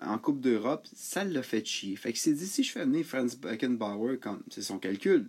en 0.01 0.17
Coupe 0.17 0.41
d'Europe, 0.41 0.85
ça 0.93 1.23
l'a 1.23 1.41
fait 1.41 1.65
chier. 1.65 1.95
Fait 1.95 2.11
que 2.11 2.19
s'est 2.19 2.33
dit, 2.33 2.47
si 2.47 2.63
je 2.63 2.71
fais 2.71 2.83
venir 2.83 3.05
Franz 3.05 3.37
Beckenbauer, 3.37 4.17
comme 4.19 4.41
c'est 4.49 4.61
son 4.61 4.79
calcul, 4.79 5.27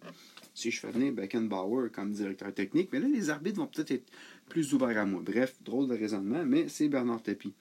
si 0.53 0.71
je 0.71 0.81
fais 0.81 0.91
venir 0.91 1.13
Beckenbauer 1.13 1.91
comme 1.91 2.13
directeur 2.13 2.53
technique, 2.53 2.89
mais 2.93 2.99
là, 2.99 3.07
les 3.07 3.31
arbitres 3.31 3.59
vont 3.59 3.67
peut-être 3.67 3.93
être 3.93 4.11
plus 4.49 4.75
ouverts 4.75 4.99
à 4.99 5.07
moi. 5.07 5.23
Bref, 5.25 5.55
drôle 5.65 5.89
de 5.89 5.95
raisonnement, 5.95 6.45
mais 6.45 6.69
c'est 6.69 6.89
Bernard 6.89 7.23
Tapie. 7.23 7.55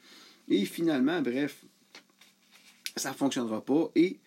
Et 0.47 0.65
finalement, 0.65 1.21
bref, 1.21 1.63
ça 2.95 3.11
ne 3.11 3.15
fonctionnera 3.15 3.63
pas 3.63 3.91
et 3.95 4.17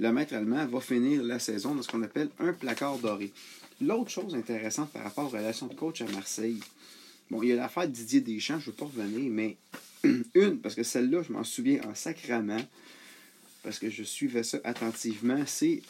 le 0.00 0.12
maître 0.12 0.34
allemand 0.34 0.64
va 0.66 0.80
finir 0.80 1.22
la 1.22 1.38
saison 1.38 1.74
dans 1.74 1.82
ce 1.82 1.88
qu'on 1.88 2.02
appelle 2.02 2.30
un 2.38 2.54
placard 2.54 2.98
doré. 2.98 3.30
L'autre 3.82 4.10
chose 4.10 4.34
intéressante 4.34 4.90
par 4.90 5.02
rapport 5.02 5.26
aux 5.26 5.36
relations 5.36 5.66
de 5.66 5.74
coach 5.74 6.00
à 6.00 6.06
Marseille, 6.06 6.58
bon, 7.30 7.42
il 7.42 7.50
y 7.50 7.52
a 7.52 7.56
l'affaire 7.56 7.86
Didier 7.86 8.22
Deschamps, 8.22 8.58
je 8.60 8.70
ne 8.70 8.70
veux 8.70 8.76
pas 8.76 8.86
revenir, 8.86 9.30
mais 9.30 9.58
une, 10.34 10.58
parce 10.58 10.74
que 10.74 10.82
celle-là, 10.82 11.22
je 11.22 11.32
m'en 11.34 11.44
souviens 11.44 11.82
en 11.86 11.94
sacrament. 11.94 12.66
parce 13.62 13.78
que 13.78 13.90
je 13.90 14.02
suivais 14.02 14.42
ça 14.42 14.58
attentivement, 14.64 15.42
c'est 15.44 15.82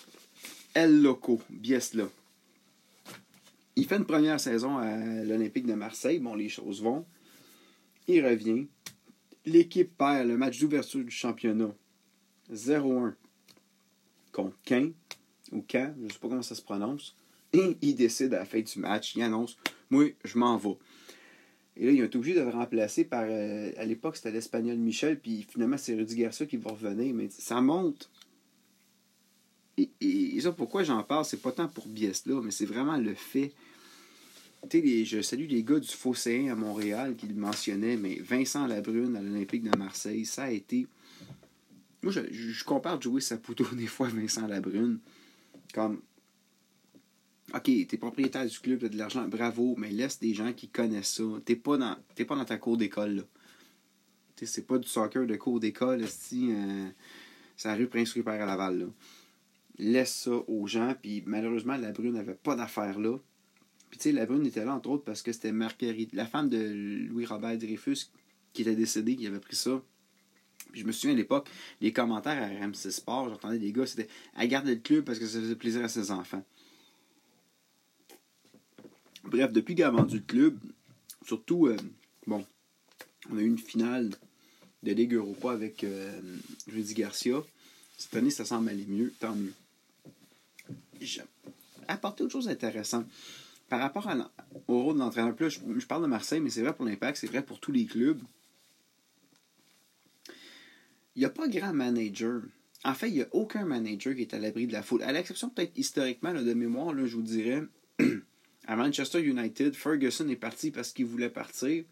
El 0.75 1.03
Loco, 1.03 1.41
Biesla. 1.49 2.09
Il 3.77 3.87
fait 3.87 3.97
une 3.97 4.07
première 4.07 4.41
saison 4.41 4.79
à 4.79 4.97
l'Olympique 5.23 5.67
de 5.67 5.75
Marseille. 5.75 6.19
Bon, 6.19 6.35
les 6.35 6.49
choses 6.49 6.83
vont. 6.83 7.07
Il 8.09 8.27
revient. 8.27 8.67
L'équipe 9.47 9.97
perd 9.97 10.27
le 10.27 10.37
match 10.37 10.59
d'ouverture 10.59 11.05
du 11.05 11.13
championnat 11.13 11.73
0-1 12.53 13.15
contre 14.43 14.57
Caen, 14.69 14.91
ou 15.53 15.65
Caen, 15.71 15.95
je 15.99 16.05
ne 16.05 16.09
sais 16.09 16.19
pas 16.19 16.29
comment 16.29 16.43
ça 16.43 16.55
se 16.55 16.63
prononce. 16.63 17.15
Et 17.53 17.77
il 17.83 17.95
décide 17.95 18.35
à 18.35 18.41
la 18.41 18.45
fin 18.45 18.61
du 18.61 18.79
match, 18.79 19.15
il 19.17 19.23
annonce 19.23 19.57
Moi, 19.91 20.11
je 20.25 20.39
m'en 20.39 20.57
vais. 20.57 20.77
Et 21.77 21.87
là, 21.87 21.93
il 21.93 22.01
est 22.01 22.15
obligé 22.15 22.35
de 22.35 22.43
le 22.43 22.51
remplacer 22.51 23.05
par. 23.05 23.25
Euh, 23.27 23.73
à 23.77 23.85
l'époque, 23.85 24.17
c'était 24.17 24.31
l'Espagnol 24.31 24.77
Michel, 24.77 25.19
puis 25.19 25.47
finalement, 25.49 25.79
c'est 25.79 25.95
Rudy 25.95 26.17
Garcia 26.17 26.47
qui 26.47 26.57
va 26.57 26.73
revenir. 26.73 27.15
Mais 27.15 27.29
ça 27.31 27.61
monte. 27.61 28.11
Et, 29.79 30.39
ça, 30.41 30.53
pourquoi 30.53 30.83
j'en 30.83 31.03
parle, 31.03 31.25
c'est 31.25 31.41
pas 31.41 31.53
tant 31.53 31.69
pour 31.69 31.87
Biesla, 31.87 32.41
mais 32.43 32.51
c'est 32.51 32.67
vraiment 32.67 32.99
le 32.99 33.15
fait. 33.15 33.53
Sais, 34.71 35.05
je 35.07 35.23
salue 35.23 35.49
les 35.49 35.65
gars 35.65 35.81
du 35.81 35.89
Fosséen 35.89 36.53
à 36.53 36.55
Montréal 36.55 37.17
qui 37.17 37.27
le 37.27 37.35
mentionnaient, 37.35 37.97
mais 37.97 38.17
Vincent 38.17 38.67
Labrune 38.67 39.17
à 39.17 39.23
l'Olympique 39.23 39.63
de 39.63 39.75
Marseille, 39.79 40.27
ça 40.27 40.45
a 40.45 40.51
été. 40.51 40.87
Moi, 42.03 42.13
je, 42.13 42.21
je 42.31 42.65
compare 42.65 43.01
Joey 43.01 43.21
Saputo 43.21 43.65
des 43.75 43.87
fois 43.87 44.09
à 44.09 44.11
Vincent 44.11 44.47
Labrune. 44.47 44.99
Comme 45.75 46.01
OK, 47.53 47.65
t'es 47.89 47.97
propriétaire 47.97 48.47
du 48.47 48.59
club, 48.61 48.81
t'as 48.81 48.89
de 48.89 48.97
l'argent, 48.97 49.27
bravo, 49.27 49.75
mais 49.77 49.91
laisse 49.91 50.21
des 50.21 50.35
gens 50.35 50.53
qui 50.53 50.69
connaissent 50.69 51.15
ça. 51.15 51.25
T'es 51.45 51.57
pas 51.57 51.77
dans, 51.77 51.97
pas 52.27 52.37
dans 52.37 52.45
ta 52.45 52.59
cour 52.59 52.77
d'école, 52.77 53.17
là. 53.17 53.23
c'est 54.43 54.67
pas 54.67 54.79
du 54.79 54.87
soccer 54.87 55.27
de 55.27 55.37
cours 55.37 55.59
d'école, 55.59 56.07
si 56.07 56.53
euh, 56.53 56.89
c'est 57.57 57.69
la 57.69 57.75
rue 57.75 57.89
Prince-Rupert 57.89 58.41
à 58.41 58.47
Laval, 58.47 58.79
là. 58.79 58.87
Laisse 59.79 60.15
ça 60.15 60.33
aux 60.47 60.67
gens, 60.67 60.95
puis 61.01 61.23
malheureusement, 61.27 61.77
la 61.77 61.91
Brune 61.91 62.13
n'avait 62.13 62.35
pas 62.35 62.55
d'affaires 62.55 63.01
là. 63.01 63.17
Puis 63.89 63.99
tu 63.99 64.03
sais, 64.05 64.13
la 64.13 64.27
Brune 64.27 64.47
était 64.47 64.65
là, 64.65 64.75
entre 64.75 64.91
autres, 64.91 65.05
parce 65.05 65.23
que 65.23 65.33
c'était 65.33 65.53
Marguerite, 65.53 66.13
la 66.13 66.27
femme 66.27 66.49
de 66.49 67.09
Louis-Robert 67.09 67.57
Dreyfus, 67.59 68.11
qui 68.53 68.63
était 68.63 68.77
décédée, 68.77 69.17
qui 69.17 69.27
avait 69.27 69.41
pris 69.41 69.57
ça. 69.57 69.83
Je 70.73 70.85
me 70.85 70.93
souviens 70.93 71.15
à 71.15 71.17
l'époque, 71.17 71.49
les 71.81 71.93
commentaires 71.93 72.43
à 72.43 72.47
RMC 72.47 72.91
Sport, 72.91 73.29
j'entendais 73.29 73.59
des 73.59 73.73
gars, 73.73 73.87
c'était 73.87 74.09
«Elle 74.39 74.49
garde 74.49 74.67
le 74.67 74.77
club 74.77 75.05
parce 75.05 75.19
que 75.19 75.27
ça 75.27 75.41
faisait 75.41 75.57
plaisir 75.57 75.85
à 75.85 75.89
ses 75.89 76.11
enfants». 76.11 76.45
Bref, 79.25 79.53
depuis 79.53 79.75
qu'il 79.75 79.85
a 79.85 79.91
vendu 79.91 80.17
le 80.17 80.23
club, 80.23 80.59
surtout, 81.27 81.67
euh, 81.67 81.77
bon, 82.27 82.45
on 83.31 83.39
a 83.39 83.41
eu 83.43 83.47
une 83.47 83.59
finale 83.59 84.11
de 84.83 84.93
Ligue 84.93 85.15
Europa 85.15 85.53
avec 85.53 85.85
euh, 85.85 86.21
Rudy 86.73 86.95
Garcia. 86.95 87.43
Cette 87.99 88.17
année, 88.17 88.31
ça 88.31 88.45
semble 88.45 88.71
aller 88.71 88.87
mieux, 88.87 89.13
tant 89.21 89.35
mieux. 89.35 89.53
J'ai 91.01 91.23
apporté 91.87 92.25
autre 92.25 92.33
chose 92.33 92.47
d'intéressant. 92.47 93.05
Par 93.69 93.81
rapport 93.81 94.09
au 94.67 94.83
rôle 94.83 94.95
de 94.95 95.01
l'entraîneur, 95.01 95.35
je, 95.39 95.61
je, 95.79 95.87
parle 95.87 96.03
de 96.03 96.09
Marseille, 96.09 96.41
mais 96.41 96.51
c'est 96.51 96.63
vrai 96.63 96.75
pour 96.75 96.85
l'Impact, 96.85 97.19
c'est 97.19 97.29
vrai 97.29 97.43
pour 97.43 97.61
tous 97.61 97.73
les 97.73 97.87
clubs. 97.87 98.21
Il 101.17 101.21
n'y 101.21 101.25
a 101.25 101.31
pas 101.31 101.49
grand 101.49 101.73
manager. 101.73 102.43
En 102.85 102.95
fait, 102.95 103.09
il 103.09 103.15
n'y 103.15 103.23
a 103.23 103.29
aucun 103.33 103.65
manager 103.65 104.15
qui 104.15 104.23
est 104.23 104.35
à 104.35 104.39
l'abri 104.39 104.67
de 104.67 104.73
la 104.73 104.83
foule. 104.83 105.03
À 105.03 105.13
l'exception 105.13 105.51
peut-être 105.51 105.77
historiquement 105.77 106.33
de 106.33 106.55
mémoire, 106.55 106.95
là, 106.95 107.05
je 107.05 107.17
vous 107.17 107.23
dirais, 107.23 107.63
à 108.67 108.77
Manchester 108.77 109.23
United, 109.23 109.75
Ferguson 109.75 110.29
est 110.29 110.37
parti 110.37 110.71
parce 110.71 110.93
qu'il 110.93 111.07
voulait 111.07 111.31
partir. 111.31 111.85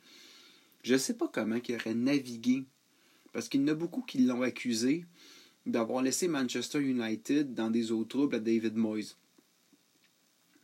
Je 0.83 0.95
ne 0.95 0.99
sais 0.99 1.15
pas 1.15 1.29
comment 1.29 1.59
il 1.69 1.75
aurait 1.75 1.95
navigué. 1.95 2.65
Parce 3.33 3.49
qu'il 3.49 3.61
y 3.61 3.65
en 3.65 3.69
a 3.69 3.75
beaucoup 3.75 4.03
qui 4.03 4.19
l'ont 4.19 4.43
accusé 4.43 5.05
d'avoir 5.67 6.03
laissé 6.03 6.29
Manchester 6.29 6.81
United 6.81 7.53
dans 7.53 7.71
des 7.71 7.93
eaux 7.93 8.05
troubles 8.05 8.37
à 8.37 8.41
David 8.41 8.75
Moyes. 8.77 9.17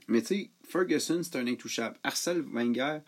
Mais 0.08 0.22
tu 0.22 0.28
sais, 0.28 0.50
Ferguson, 0.66 1.20
c'est 1.22 1.36
un 1.36 1.46
intouchable. 1.46 1.98
Arsène 2.02 2.42
Wenger, 2.52 3.00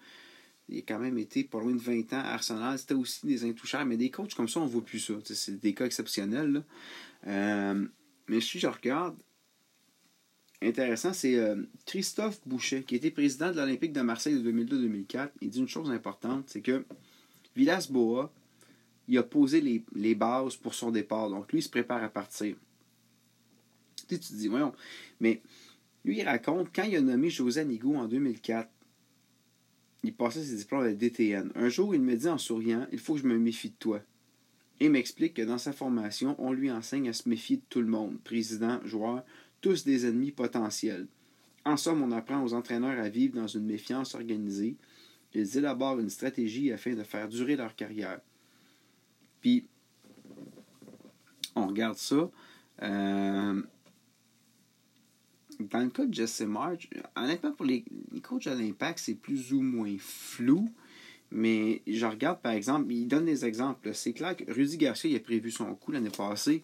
il 0.69 0.79
a 0.79 0.83
quand 0.83 0.99
même 0.99 1.19
été 1.19 1.45
pour 1.45 1.61
loin 1.61 1.73
de 1.73 1.81
20 1.81 2.13
ans 2.13 2.19
à 2.19 2.35
Arsenal. 2.35 2.79
C'était 2.79 2.95
aussi 2.95 3.25
des 3.27 3.45
intouchables. 3.45 3.89
Mais 3.89 3.97
des 3.97 4.11
coachs 4.11 4.35
comme 4.35 4.49
ça, 4.49 4.61
on 4.61 4.65
ne 4.65 4.71
voit 4.71 4.85
plus 4.85 4.99
ça. 4.99 5.15
C'est 5.25 5.61
des 5.61 5.75
cas 5.75 5.87
exceptionnels. 5.87 6.65
Euh, 7.27 7.87
mais 8.29 8.41
si 8.41 8.59
je 8.59 8.67
regarde, 8.67 9.17
intéressant, 10.61 11.13
c'est 11.13 11.37
euh, 11.37 11.63
Christophe 11.85 12.41
Boucher, 12.47 12.83
qui 12.83 12.97
était 12.97 13.11
président 13.13 13.51
de 13.51 13.57
l'Olympique 13.57 13.93
de 13.93 14.01
Marseille 14.01 14.43
de 14.43 14.51
2002-2004. 14.51 15.31
Il 15.41 15.51
dit 15.51 15.61
une 15.61 15.69
chose 15.69 15.91
importante, 15.91 16.49
c'est 16.49 16.63
que 16.63 16.85
Villas-Boas, 17.55 18.33
il 19.09 19.19
a 19.19 19.23
posé 19.23 19.61
les, 19.61 20.15
bases 20.17 20.57
pour 20.57 20.75
son 20.75 20.91
départ. 20.91 21.31
Donc, 21.31 21.53
lui, 21.53 21.61
il 21.61 21.63
se 21.63 21.69
prépare 21.69 22.03
à 22.03 22.09
partir. 22.09 22.57
Tu, 24.09 24.19
te 24.19 24.35
dis, 24.35 24.49
voyons. 24.49 24.73
Mais 25.21 25.43
lui, 26.05 26.19
il 26.19 26.25
raconte, 26.25 26.75
quand 26.75 26.83
il 26.83 26.97
a 26.97 27.01
nommé 27.01 27.31
José 27.31 27.65
Nigo 27.65 27.95
en 27.95 28.07
2004, 28.07 28.69
il 30.07 30.15
passait 30.15 30.45
ses 30.45 30.57
diplômes 30.57 30.83
à 30.83 30.87
la 30.87 30.95
DTN. 30.95 31.51
Un 31.55 31.69
jour, 31.69 31.95
il 31.95 32.01
me 32.01 32.17
dit 32.17 32.29
en 32.29 32.39
souriant, 32.39 32.87
il 32.93 32.99
faut 32.99 33.15
que 33.15 33.21
je 33.21 33.27
me 33.27 33.39
méfie 33.39 33.71
de 33.71 33.75
toi. 33.79 34.01
Et 34.79 34.89
m'explique 34.89 35.35
que 35.35 35.43
dans 35.43 35.59
sa 35.59 35.73
formation, 35.73 36.37
on 36.39 36.53
lui 36.53 36.71
enseigne 36.71 37.09
à 37.09 37.13
se 37.13 37.29
méfier 37.29 37.57
de 37.57 37.63
tout 37.69 37.81
le 37.81 37.87
monde, 37.87 38.19
président, 38.23 38.81
joueur, 38.85 39.25
tous 39.61 39.85
des 39.85 40.07
ennemis 40.07 40.33
potentiels. 40.33 41.07
En 41.65 41.77
somme, 41.77 42.03
on 42.03 42.13
apprend 42.13 42.43
aux 42.45 42.55
entraîneurs 42.55 43.01
à 43.01 43.09
vivre 43.09 43.35
dans 43.35 43.49
une 43.49 43.65
méfiance 43.65 44.15
organisée. 44.15 44.77
Ils 45.35 45.59
élaborent 45.59 45.99
une 45.99 46.11
stratégie 46.11 46.73
afin 46.73 46.95
de 46.95 47.03
faire 47.03 47.29
durer 47.29 47.57
leur 47.57 47.75
carrière. 47.75 48.21
Puis, 49.41 49.67
on 51.57 51.67
regarde 51.67 51.97
ça. 51.97 52.31
Euh, 52.83 53.63
dans 55.61 55.81
le 55.81 55.91
cas 55.91 56.05
de 56.05 56.15
Jesse 56.15 56.43
March, 56.43 56.89
honnêtement, 57.17 57.53
pour 57.53 57.67
les, 57.67 57.85
coachs 58.23 58.47
à 58.47 58.55
l'impact, 58.55 58.99
c'est 58.99 59.15
plus 59.15 59.53
ou 59.53 59.61
moins 59.61 59.97
flou. 59.99 60.71
Mais 61.31 61.83
je 61.87 62.07
regarde, 62.07 62.41
par 62.41 62.53
exemple, 62.53 62.93
il 62.93 63.07
donne 63.07 63.25
des 63.25 63.45
exemples. 63.45 63.93
C'est 63.95 64.13
clair 64.13 64.37
que 64.37 64.51
Rudy 64.51 64.77
Garcia 64.77 65.11
il 65.11 65.17
a 65.17 65.21
prévu 65.21 65.51
son 65.51 65.75
coup 65.75 65.93
l'année 65.93 66.11
passée. 66.11 66.63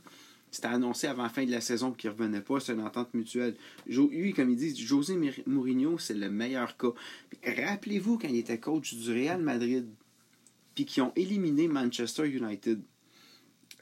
C'était 0.51 0.69
annoncé 0.69 1.07
avant 1.07 1.23
la 1.23 1.31
fin 1.31 1.45
de 1.45 1.51
la 1.51 1.63
saison 1.63 1.93
qu'il 1.93 2.11
ne 2.11 2.15
revenait 2.15 2.43
pas. 2.43 2.61
C'est 2.61 2.75
une 2.75 2.83
entente 2.83 3.13
mutuelle. 3.15 3.57
Lui, 3.87 4.35
comme 4.35 4.51
il 4.51 4.57
dit, 4.57 4.77
José 4.77 5.19
Mourinho, 5.47 5.99
c'est 5.99 6.15
le 6.15 6.31
meilleur 6.31 6.77
cas. 6.77 6.93
Rappelez-vous 7.45 8.19
quand 8.19 8.29
il 8.29 8.37
était 8.37 8.59
coach 8.59 8.95
du 8.95 9.11
Real 9.11 9.41
Madrid, 9.41 9.89
puis 10.75 10.85
qui 10.85 11.01
ont 11.01 11.13
éliminé 11.17 11.69
Manchester 11.69 12.29
United. 12.29 12.83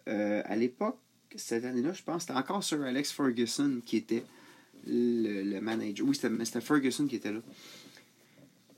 Euh, 0.09 0.43
à 0.45 0.57
l'époque, 0.57 0.99
cette 1.35 1.65
année-là, 1.65 1.93
je 1.93 2.03
pense, 2.03 2.23
c'était 2.23 2.35
encore 2.35 2.63
Sir 2.65 2.83
Alex 2.83 3.13
Ferguson 3.13 3.81
qui 3.85 3.97
était 3.97 4.25
le, 4.87 5.61
manager. 5.61 6.07
Oui, 6.07 6.15
c'était 6.15 6.61
Ferguson 6.61 7.07
qui 7.07 7.17
était 7.17 7.33
là. 7.33 7.41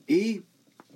Et 0.07 0.41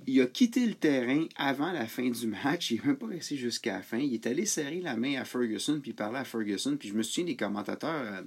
il 0.06 0.22
a 0.22 0.28
quitté 0.28 0.66
le 0.66 0.76
terrain 0.76 1.26
avant 1.36 1.72
la 1.72 1.88
fin 1.88 2.10
du 2.10 2.28
match. 2.28 2.72
Il 2.72 2.80
n'est 2.80 2.88
même 2.88 2.98
pas 2.98 3.08
resté 3.08 3.36
jusqu'à 3.36 3.78
la 3.78 3.82
fin. 3.82 3.98
Il 3.98 4.14
est 4.14 4.28
allé 4.28 4.46
serrer 4.46 4.82
la 4.82 4.96
main 4.96 5.20
à 5.20 5.26
Ferguson, 5.26 5.80
puis 5.82 5.94
parler 5.94 6.20
à 6.20 6.24
Ferguson. 6.24 6.78
Puis 6.78 6.90
je 6.90 6.94
me 6.94 7.04
souviens 7.04 7.26
des 7.26 7.36
commentateurs 7.36 7.90
euh, 7.90 8.22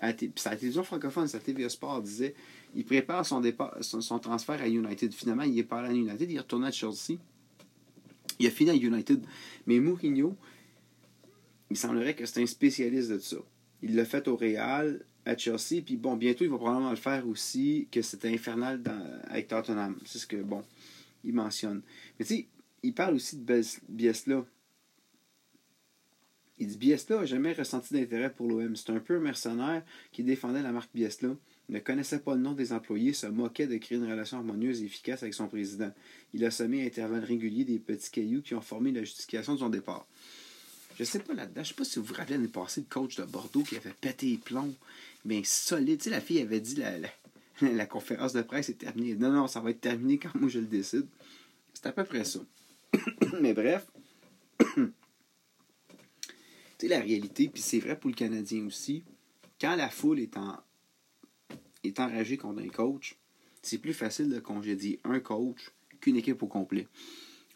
à, 0.00 0.06
la 0.08 0.12
télévision 0.12 0.84
francophone, 0.84 1.28
sa 1.28 1.38
TVA 1.38 1.68
Sport, 1.68 2.02
disait 2.02 2.34
il 2.74 2.84
prépare 2.84 3.24
son, 3.26 3.40
départ, 3.40 3.76
son, 3.80 4.18
transfert 4.18 4.60
à 4.60 4.68
United. 4.68 5.12
Finalement, 5.12 5.42
il 5.42 5.58
est 5.58 5.64
pas 5.64 5.80
à 5.80 5.92
United, 5.92 6.30
il 6.30 6.36
est 6.36 6.40
retourné 6.40 6.68
à 6.68 6.70
Chelsea. 6.70 7.18
Il 8.38 8.46
a 8.46 8.50
fini 8.50 8.70
à 8.70 8.74
United. 8.74 9.24
Mais 9.66 9.80
Mourinho, 9.80 10.36
il 11.70 11.76
semblerait 11.76 12.14
que 12.14 12.26
c'est 12.26 12.42
un 12.42 12.46
spécialiste 12.46 13.10
de 13.10 13.18
ça. 13.18 13.38
Il 13.82 13.96
l'a 13.96 14.04
fait 14.04 14.28
au 14.28 14.36
Real, 14.36 15.04
à 15.28 15.36
Chelsea, 15.36 15.82
puis 15.84 15.96
bon, 15.96 16.16
bientôt, 16.16 16.44
il 16.44 16.50
va 16.50 16.56
probablement 16.56 16.90
le 16.90 16.96
faire 16.96 17.26
aussi, 17.28 17.86
que 17.92 18.02
c'était 18.02 18.32
infernal 18.32 18.82
avec 19.28 19.48
Tottenham. 19.48 19.96
C'est 20.04 20.18
ce 20.18 20.26
que, 20.26 20.36
bon 20.36 20.64
il 21.24 21.34
mentionne. 21.34 21.82
Mais 22.18 22.24
tu 22.24 22.34
sais, 22.34 22.46
il 22.82 22.94
parle 22.94 23.14
aussi 23.14 23.36
de 23.36 23.62
Biesla. 23.88 24.44
Il 26.60 26.66
dit 26.66 26.76
Biesla 26.76 27.18
n'a 27.18 27.26
jamais 27.26 27.52
ressenti 27.52 27.94
d'intérêt 27.94 28.32
pour 28.32 28.48
l'OM. 28.48 28.74
C'est 28.74 28.90
un 28.90 28.98
peu 28.98 29.16
un 29.16 29.20
mercenaire 29.20 29.84
qui 30.10 30.24
défendait 30.24 30.62
la 30.62 30.72
marque 30.72 30.90
Biesla, 30.92 31.36
ne 31.68 31.78
connaissait 31.78 32.18
pas 32.20 32.34
le 32.34 32.40
nom 32.40 32.52
des 32.52 32.72
employés, 32.72 33.12
se 33.12 33.26
moquait 33.26 33.66
de 33.66 33.76
créer 33.76 33.98
une 33.98 34.10
relation 34.10 34.38
harmonieuse 34.38 34.82
et 34.82 34.86
efficace 34.86 35.22
avec 35.22 35.34
son 35.34 35.48
président. 35.48 35.92
Il 36.32 36.44
a 36.44 36.50
semé 36.50 36.82
à 36.82 36.86
intervalles 36.86 37.24
réguliers 37.24 37.64
des 37.64 37.78
petits 37.78 38.10
cailloux 38.10 38.42
qui 38.42 38.54
ont 38.54 38.60
formé 38.60 38.90
la 38.90 39.02
justification 39.02 39.54
de 39.54 39.58
son 39.58 39.68
départ. 39.68 40.06
Je 40.98 41.04
sais 41.04 41.20
pas 41.20 41.32
là-dedans, 41.32 41.62
je 41.62 41.68
sais 41.68 41.74
pas 41.74 41.84
si 41.84 42.00
vous 42.00 42.06
vous 42.06 42.14
rappelez 42.14 42.36
l'année 42.36 42.48
passée 42.48 42.80
le 42.80 42.92
coach 42.92 43.14
de 43.16 43.24
Bordeaux 43.24 43.62
qui 43.62 43.76
avait 43.76 43.92
pété 43.92 44.26
les 44.30 44.36
plombs, 44.36 44.74
mais 45.24 45.44
solide. 45.44 45.98
Tu 45.98 46.04
sais, 46.04 46.10
la 46.10 46.20
fille 46.20 46.40
avait 46.40 46.60
dit 46.60 46.74
la, 46.74 46.98
la 47.60 47.86
conférence 47.86 48.32
de 48.32 48.42
presse 48.42 48.68
est 48.68 48.78
terminée. 48.78 49.14
Non, 49.14 49.30
non, 49.30 49.46
ça 49.46 49.60
va 49.60 49.70
être 49.70 49.80
terminé 49.80 50.18
quand 50.18 50.34
moi 50.34 50.48
je 50.48 50.58
le 50.58 50.66
décide. 50.66 51.06
C'est 51.72 51.86
à 51.86 51.92
peu 51.92 52.02
près 52.02 52.24
ça. 52.24 52.40
Mais 53.40 53.54
bref, 53.54 53.86
tu 54.58 54.92
sais, 56.78 56.88
la 56.88 56.98
réalité, 56.98 57.48
puis 57.48 57.62
c'est 57.62 57.78
vrai 57.78 57.96
pour 57.96 58.10
le 58.10 58.16
Canadien 58.16 58.66
aussi, 58.66 59.04
quand 59.60 59.76
la 59.76 59.90
foule 59.90 60.18
est, 60.18 60.36
en, 60.36 60.56
est 61.84 62.00
enragée 62.00 62.38
contre 62.38 62.60
un 62.60 62.68
coach, 62.68 63.16
c'est 63.62 63.78
plus 63.78 63.94
facile 63.94 64.30
de 64.30 64.40
congédier 64.40 64.98
un 65.04 65.20
coach 65.20 65.70
qu'une 66.00 66.16
équipe 66.16 66.42
au 66.42 66.48
complet. 66.48 66.88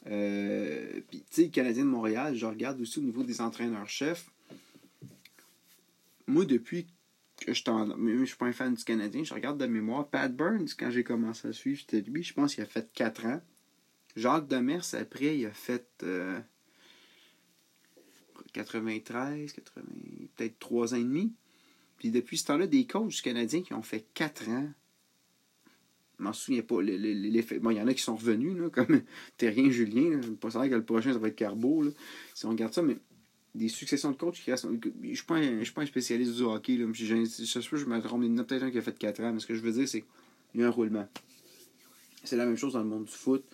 Euh, 0.06 1.00
puis, 1.08 1.24
tu 1.30 1.42
sais, 1.42 1.48
Canadien 1.48 1.84
de 1.84 1.90
Montréal, 1.90 2.34
je 2.34 2.46
regarde 2.46 2.80
aussi 2.80 2.98
au 2.98 3.02
niveau 3.02 3.22
des 3.22 3.40
entraîneurs-chefs. 3.40 4.30
moi, 6.26 6.44
depuis 6.44 6.86
que 7.40 7.52
je. 7.52 7.62
Je 7.62 8.24
suis 8.24 8.36
pas 8.36 8.46
un 8.46 8.52
fan 8.52 8.74
du 8.74 8.84
Canadien, 8.84 9.24
je 9.24 9.34
regarde 9.34 9.58
de 9.58 9.66
mémoire. 9.66 10.08
Pat 10.08 10.34
Burns, 10.34 10.74
quand 10.78 10.90
j'ai 10.90 11.04
commencé 11.04 11.48
à 11.48 11.52
suivre, 11.52 11.80
c'était 11.80 12.00
lui, 12.00 12.22
je 12.22 12.34
pense 12.34 12.54
qu'il 12.54 12.64
a 12.64 12.66
fait 12.66 12.90
4 12.92 13.26
ans. 13.26 13.40
Jacques 14.16 14.48
Demers, 14.48 14.94
après, 14.94 15.38
il 15.38 15.46
a 15.46 15.52
fait. 15.52 15.88
Euh, 16.02 16.40
93, 18.52 19.52
80, 19.52 19.82
peut-être 20.36 20.58
3 20.58 20.94
ans 20.94 20.98
et 20.98 21.04
demi. 21.04 21.32
Puis 21.98 22.10
depuis 22.10 22.36
ce 22.36 22.46
temps-là, 22.46 22.66
des 22.66 22.86
coachs 22.86 23.22
canadiens 23.22 23.62
qui 23.62 23.74
ont 23.74 23.82
fait 23.82 24.06
4 24.14 24.48
ans. 24.50 24.70
Je 26.22 26.26
m'en 26.26 26.32
souviens 26.32 26.62
pas. 26.62 26.76
bon, 26.76 27.70
il 27.70 27.76
y 27.76 27.80
en 27.80 27.86
a 27.86 27.94
qui 27.94 28.02
sont 28.02 28.16
revenus, 28.16 28.56
là, 28.56 28.70
comme 28.70 29.02
Terrien 29.36 29.70
Julien. 29.70 30.20
Je 30.22 30.30
pas 30.30 30.50
que 30.50 30.74
le 30.74 30.84
prochain, 30.84 31.12
ça 31.12 31.18
va 31.18 31.28
être 31.28 31.36
Carbo. 31.36 31.82
Là, 31.82 31.90
si 32.34 32.46
on 32.46 32.50
regarde 32.50 32.72
ça, 32.72 32.82
mais 32.82 32.96
des 33.54 33.68
successions 33.68 34.12
de 34.12 34.16
coachs 34.16 34.34
qui 34.34 34.50
restent. 34.50 34.66
Je 34.66 35.08
ne 35.08 35.14
suis, 35.14 35.24
pas 35.72 35.82
un 35.82 35.86
spécialiste 35.86 36.36
du 36.36 36.42
hockey. 36.42 36.76
Là, 36.76 36.86
je, 36.92 37.04
je, 37.04 37.60
je, 37.60 37.76
je 37.76 37.86
me 37.86 38.00
trompe. 38.00 38.22
Il 38.24 38.30
y 38.30 38.34
en 38.34 38.38
a 38.38 38.44
peut-être 38.44 38.62
un 38.62 38.70
qui 38.70 38.78
a 38.78 38.82
fait 38.82 38.96
4 38.96 39.20
ans. 39.22 39.32
Mais 39.32 39.40
ce 39.40 39.46
que 39.46 39.54
je 39.54 39.60
veux 39.60 39.72
dire, 39.72 39.88
c'est 39.88 40.02
qu'il 40.52 40.60
y 40.60 40.64
a 40.64 40.68
un 40.68 40.70
roulement. 40.70 41.06
C'est 42.24 42.36
la 42.36 42.46
même 42.46 42.56
chose 42.56 42.74
dans 42.74 42.82
le 42.82 42.88
monde 42.88 43.04
du 43.04 43.12
foot 43.12 43.44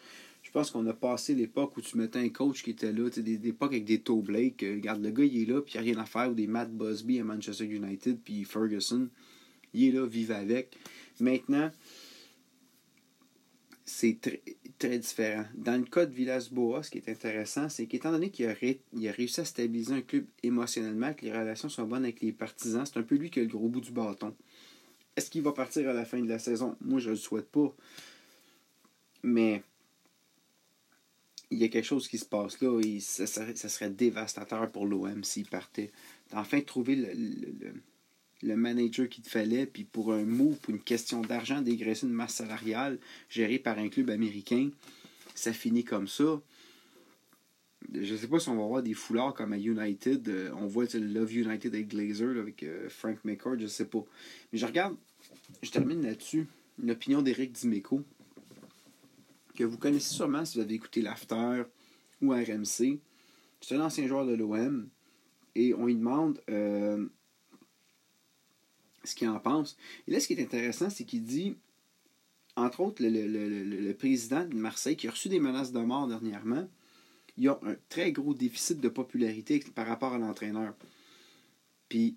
je 0.49 0.53
pense 0.55 0.71
qu'on 0.71 0.87
a 0.87 0.95
passé 0.95 1.35
l'époque 1.35 1.77
où 1.77 1.83
tu 1.83 1.99
mettais 1.99 2.21
un 2.21 2.31
coach 2.31 2.63
qui 2.63 2.71
était 2.71 2.91
là, 2.91 3.11
des, 3.11 3.37
des 3.37 3.49
époques 3.51 3.73
avec 3.73 3.85
des 3.85 4.01
Toe 4.01 4.23
Blake. 4.23 4.63
Euh, 4.63 4.77
regarde, 4.77 5.03
le 5.03 5.11
gars, 5.11 5.25
il 5.25 5.43
est 5.43 5.45
là, 5.45 5.61
puis 5.61 5.75
il 5.75 5.83
n'y 5.83 5.91
a 5.91 5.93
rien 5.93 6.03
à 6.03 6.07
faire. 6.07 6.31
Ou 6.31 6.35
des 6.35 6.47
Matt 6.47 6.73
Busby 6.73 7.21
à 7.21 7.25
Manchester 7.25 7.67
United, 7.67 8.19
puis 8.25 8.45
Ferguson. 8.45 9.11
Il 9.75 9.89
est 9.89 9.93
là, 9.93 10.07
vive 10.07 10.33
avec. 10.33 10.75
Maintenant, 11.21 11.71
c'est 13.89 14.21
très, 14.21 14.43
très 14.79 14.99
différent. 14.99 15.47
Dans 15.55 15.79
le 15.79 15.85
cas 15.85 16.05
de 16.05 16.13
Villas-Boas, 16.13 16.83
ce 16.83 16.91
qui 16.91 16.99
est 16.99 17.09
intéressant, 17.09 17.71
c'est 17.71 17.87
qu'étant 17.87 18.13
donné 18.13 18.31
qu'il 18.31 18.47
a, 18.47 18.53
réussi 18.53 19.41
à 19.41 19.47
stabiliser 19.47 19.95
un 19.95 20.03
club 20.03 20.27
émotionnellement, 20.43 21.15
que 21.15 21.25
les 21.25 21.33
relations 21.33 21.71
sont 21.71 21.85
bonnes 21.85 22.05
avec 22.05 22.21
les 22.21 22.33
partisans, 22.33 22.85
c'est 22.85 22.99
un 22.99 23.03
peu 23.03 23.15
lui 23.15 23.31
qui 23.31 23.41
a 23.41 23.43
le 23.43 23.49
gros 23.49 23.69
bout 23.69 23.81
du 23.81 23.91
bâton. 23.91 24.35
Est-ce 25.17 25.31
qu'il 25.31 25.41
va 25.41 25.53
partir 25.53 25.89
à 25.89 25.95
la 25.95 26.05
fin 26.05 26.21
de 26.21 26.29
la 26.29 26.39
saison? 26.39 26.77
Moi, 26.83 27.01
je 27.01 27.07
ne 27.07 27.15
le 27.15 27.17
souhaite 27.17 27.49
pas. 27.49 27.75
Mais 29.23 29.63
il 31.51 31.59
y 31.59 31.65
a 31.65 31.69
quelque 31.69 31.87
chose 31.87 32.09
qui 32.09 32.19
se 32.19 32.27
passe 32.27 32.61
là 32.61 32.79
et 32.81 33.01
ça, 33.01 33.27
serait 33.27 33.91
dévastateur 33.91 34.71
pour 34.71 34.85
l'OM 34.85 35.25
s'il 35.25 35.47
partait. 35.47 35.91
Enfin, 36.33 36.61
trouver 36.61 36.95
le, 36.95 37.73
manager 38.43 39.09
qu'il 39.09 39.25
te 39.25 39.29
fallait, 39.29 39.67
puis 39.67 39.85
pour 39.85 40.13
un 40.13 40.25
mot, 40.25 40.57
pour 40.63 40.75
une 40.75 40.81
question 40.81 41.21
d'argent, 41.23 41.61
dégraisser 41.61 42.07
une 42.07 42.13
masse 42.13 42.35
salariale 42.35 42.99
gérée 43.29 43.59
par 43.59 43.79
un 43.79 43.89
club 43.89 44.11
américain, 44.11 44.71
ça 45.35 45.53
finit 45.53 45.85
comme 45.85 46.09
ça. 46.09 46.41
Je 47.95 48.15
sais 48.17 48.27
pas 48.27 48.39
si 48.39 48.49
on 48.49 48.57
va 48.57 48.65
avoir 48.65 48.83
des 48.83 48.95
foulards 48.95 49.35
comme 49.35 49.53
à 49.53 49.59
United. 49.59 50.29
Euh, 50.29 50.51
on 50.57 50.67
voit 50.67 50.85
le 50.93 51.01
Love 51.01 51.33
United 51.33 51.75
avec 51.75 51.89
Glazer, 51.89 52.39
avec 52.39 52.63
euh, 52.63 52.89
Frank 52.89 53.19
McCord, 53.25 53.59
je 53.59 53.67
sais 53.67 53.87
pas. 53.87 54.05
Mais 54.53 54.59
je 54.59 54.67
regarde, 54.67 54.97
je 55.63 55.71
termine 55.71 56.03
là-dessus, 56.03 56.47
une 56.83 56.91
opinion 56.91 57.23
d'Éric 57.23 57.53
Dimeco 57.53 58.05
que 59.59 59.65
vous 59.65 59.77
connaissez 59.77 60.15
sûrement 60.15 60.45
si 60.45 60.57
vous 60.57 60.65
avez 60.65 60.75
écouté 60.75 61.03
l'After 61.03 61.65
ou 62.23 62.31
RMC. 62.31 63.01
C'est 63.61 63.75
un 63.75 63.81
ancien 63.81 64.07
joueur 64.07 64.25
de 64.25 64.35
l'OM 64.35 64.89
et 65.57 65.75
on 65.75 65.87
lui 65.87 65.97
demande 65.97 66.41
euh, 66.49 67.09
ce 69.09 69.15
qu'il 69.15 69.29
en 69.29 69.41
pense. 69.41 69.77
Et 70.07 70.13
là, 70.13 70.21
ce 70.21 70.27
qui 70.27 70.35
est 70.35 70.43
intéressant, 70.43 70.91
c'est 70.91 71.05
qu'il 71.05 71.25
dit, 71.25 71.57
entre 72.57 72.81
autres, 72.81 73.03
le, 73.05 73.93
président 73.93 74.45
de 74.45 74.55
Marseille 74.55 74.97
qui 74.97 75.09
a 75.09 75.11
reçu 75.11 75.29
des 75.29 75.41
menaces 75.41 75.73
de 75.73 75.81
mort 75.81 76.07
dernièrement, 76.07 76.69
il 77.37 77.49
a 77.49 77.59
un 77.63 77.77
très 77.89 78.13
gros 78.13 78.35
déficit 78.35 78.81
de 78.81 78.89
popularité 78.89 79.65
par 79.75 79.87
rapport 79.87 80.13
à 80.13 80.19
l'entraîneur. 80.19 80.75
Puis, 81.89 82.17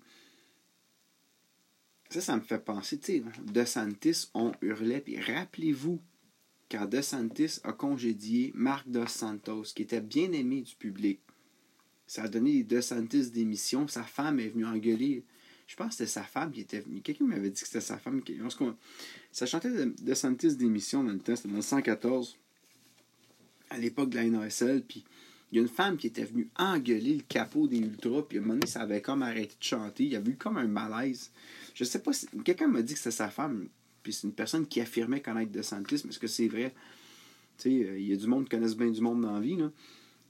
ça, 2.10 2.20
ça 2.20 2.36
me 2.36 2.42
fait 2.42 2.58
penser, 2.58 2.98
tu 2.98 3.06
sais, 3.06 3.24
De 3.46 3.64
Santis, 3.64 4.28
on 4.34 4.52
hurlait, 4.60 5.00
puis 5.00 5.18
rappelez-vous 5.18 6.00
quand 6.70 6.86
De 6.86 7.00
Santis 7.00 7.60
a 7.64 7.72
congédié 7.72 8.50
Marc 8.54 8.88
Dos 8.88 9.06
Santos, 9.06 9.64
qui 9.74 9.82
était 9.82 10.00
bien 10.00 10.32
aimé 10.32 10.62
du 10.62 10.74
public. 10.74 11.20
Ça 12.06 12.24
a 12.24 12.28
donné 12.28 12.64
De 12.64 12.80
Santis 12.80 13.30
démission. 13.30 13.86
Sa 13.88 14.02
femme 14.02 14.40
est 14.40 14.48
venue 14.48 14.66
engueuler. 14.66 15.24
Je 15.72 15.76
pense 15.78 15.88
que 15.88 15.94
c'était 15.94 16.10
sa 16.10 16.22
femme 16.22 16.52
qui 16.52 16.60
était 16.60 16.80
venue. 16.80 17.00
Quelqu'un 17.00 17.24
m'avait 17.24 17.48
dit 17.48 17.58
que 17.58 17.66
c'était 17.66 17.80
sa 17.80 17.96
femme. 17.96 18.22
Qui... 18.22 18.38
Ça 19.32 19.46
chantait 19.46 19.70
de, 19.70 20.14
Santis 20.14 20.54
démission 20.54 21.02
dans 21.02 21.12
le 21.12 21.18
temps, 21.18 21.34
c'était 21.34 21.48
en 21.48 21.52
1914, 21.52 22.36
à 23.70 23.78
l'époque 23.78 24.10
de 24.10 24.16
la 24.16 24.24
NASL. 24.24 24.82
Puis 24.82 25.02
il 25.50 25.56
y 25.56 25.58
a 25.58 25.62
une 25.62 25.70
femme 25.70 25.96
qui 25.96 26.08
était 26.08 26.24
venue 26.24 26.50
engueuler 26.58 27.14
le 27.14 27.22
capot 27.26 27.68
des 27.68 27.78
Ultras. 27.78 28.20
Puis 28.28 28.36
à 28.36 28.42
un 28.42 28.44
moment 28.44 28.54
donné, 28.58 28.66
ça 28.66 28.82
avait 28.82 29.00
comme 29.00 29.22
arrêté 29.22 29.54
de 29.58 29.64
chanter. 29.64 30.04
Il 30.04 30.10
y 30.10 30.16
avait 30.16 30.32
eu 30.32 30.36
comme 30.36 30.58
un 30.58 30.68
malaise. 30.68 31.30
Je 31.74 31.84
sais 31.84 32.00
pas 32.00 32.12
si. 32.12 32.26
Quelqu'un 32.44 32.68
m'a 32.68 32.82
dit 32.82 32.92
que 32.92 32.98
c'était 32.98 33.10
sa 33.10 33.30
femme. 33.30 33.66
Puis 34.02 34.12
c'est 34.12 34.26
une 34.26 34.34
personne 34.34 34.66
qui 34.66 34.78
affirmait 34.78 35.22
connaître 35.22 35.52
De 35.52 35.62
Santis, 35.62 36.02
mais 36.04 36.10
est-ce 36.10 36.18
que 36.18 36.26
c'est 36.26 36.48
vrai? 36.48 36.74
Tu 37.56 37.70
sais, 37.80 37.88
euh, 37.88 37.98
il 37.98 38.08
y 38.08 38.12
a 38.12 38.16
du 38.16 38.26
monde 38.26 38.44
qui 38.44 38.50
connaissent 38.50 38.76
bien 38.76 38.90
du 38.90 39.00
monde 39.00 39.22
dans 39.22 39.32
la 39.32 39.40
vie, 39.40 39.56
là. 39.56 39.72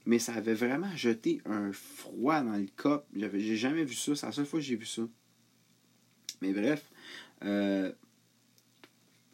Mais 0.05 0.19
ça 0.19 0.35
avait 0.35 0.53
vraiment 0.53 0.95
jeté 0.95 1.41
un 1.45 1.73
froid 1.73 2.39
dans 2.39 2.55
le 2.55 2.67
cop. 2.77 3.05
J'ai 3.13 3.57
jamais 3.57 3.83
vu 3.83 3.93
ça. 3.93 4.15
C'est 4.15 4.25
la 4.25 4.31
seule 4.31 4.45
fois 4.45 4.61
que 4.61 4.65
j'ai 4.65 4.77
vu 4.77 4.85
ça. 4.85 5.01
Mais 6.43 6.51
bref, 6.53 6.85
euh, 7.43 7.91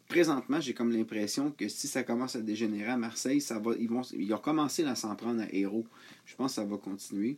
présentement, 0.08 0.60
j'ai 0.60 0.74
comme 0.74 0.92
l'impression 0.92 1.50
que 1.50 1.68
si 1.68 1.88
ça 1.88 2.02
commence 2.02 2.36
à 2.36 2.40
dégénérer 2.40 2.90
à 2.90 2.96
Marseille, 2.96 3.40
ça 3.40 3.58
va, 3.58 3.72
ils, 3.78 3.88
vont, 3.88 4.02
ils 4.12 4.32
ont 4.32 4.38
commencé 4.38 4.84
à 4.84 4.94
s'en 4.94 5.14
prendre 5.16 5.42
à 5.42 5.52
héros. 5.52 5.86
Je 6.24 6.34
pense 6.36 6.52
que 6.52 6.54
ça 6.56 6.64
va 6.64 6.76
continuer. 6.76 7.36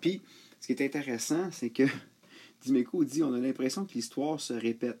Puis, 0.00 0.22
ce 0.60 0.66
qui 0.66 0.72
est 0.72 0.84
intéressant, 0.84 1.50
c'est 1.52 1.70
que 1.70 1.84
Dimeco 2.62 3.04
dit 3.04 3.22
on 3.22 3.34
a 3.34 3.38
l'impression 3.38 3.84
que 3.84 3.92
l'histoire 3.92 4.40
se 4.40 4.54
répète 4.54 4.98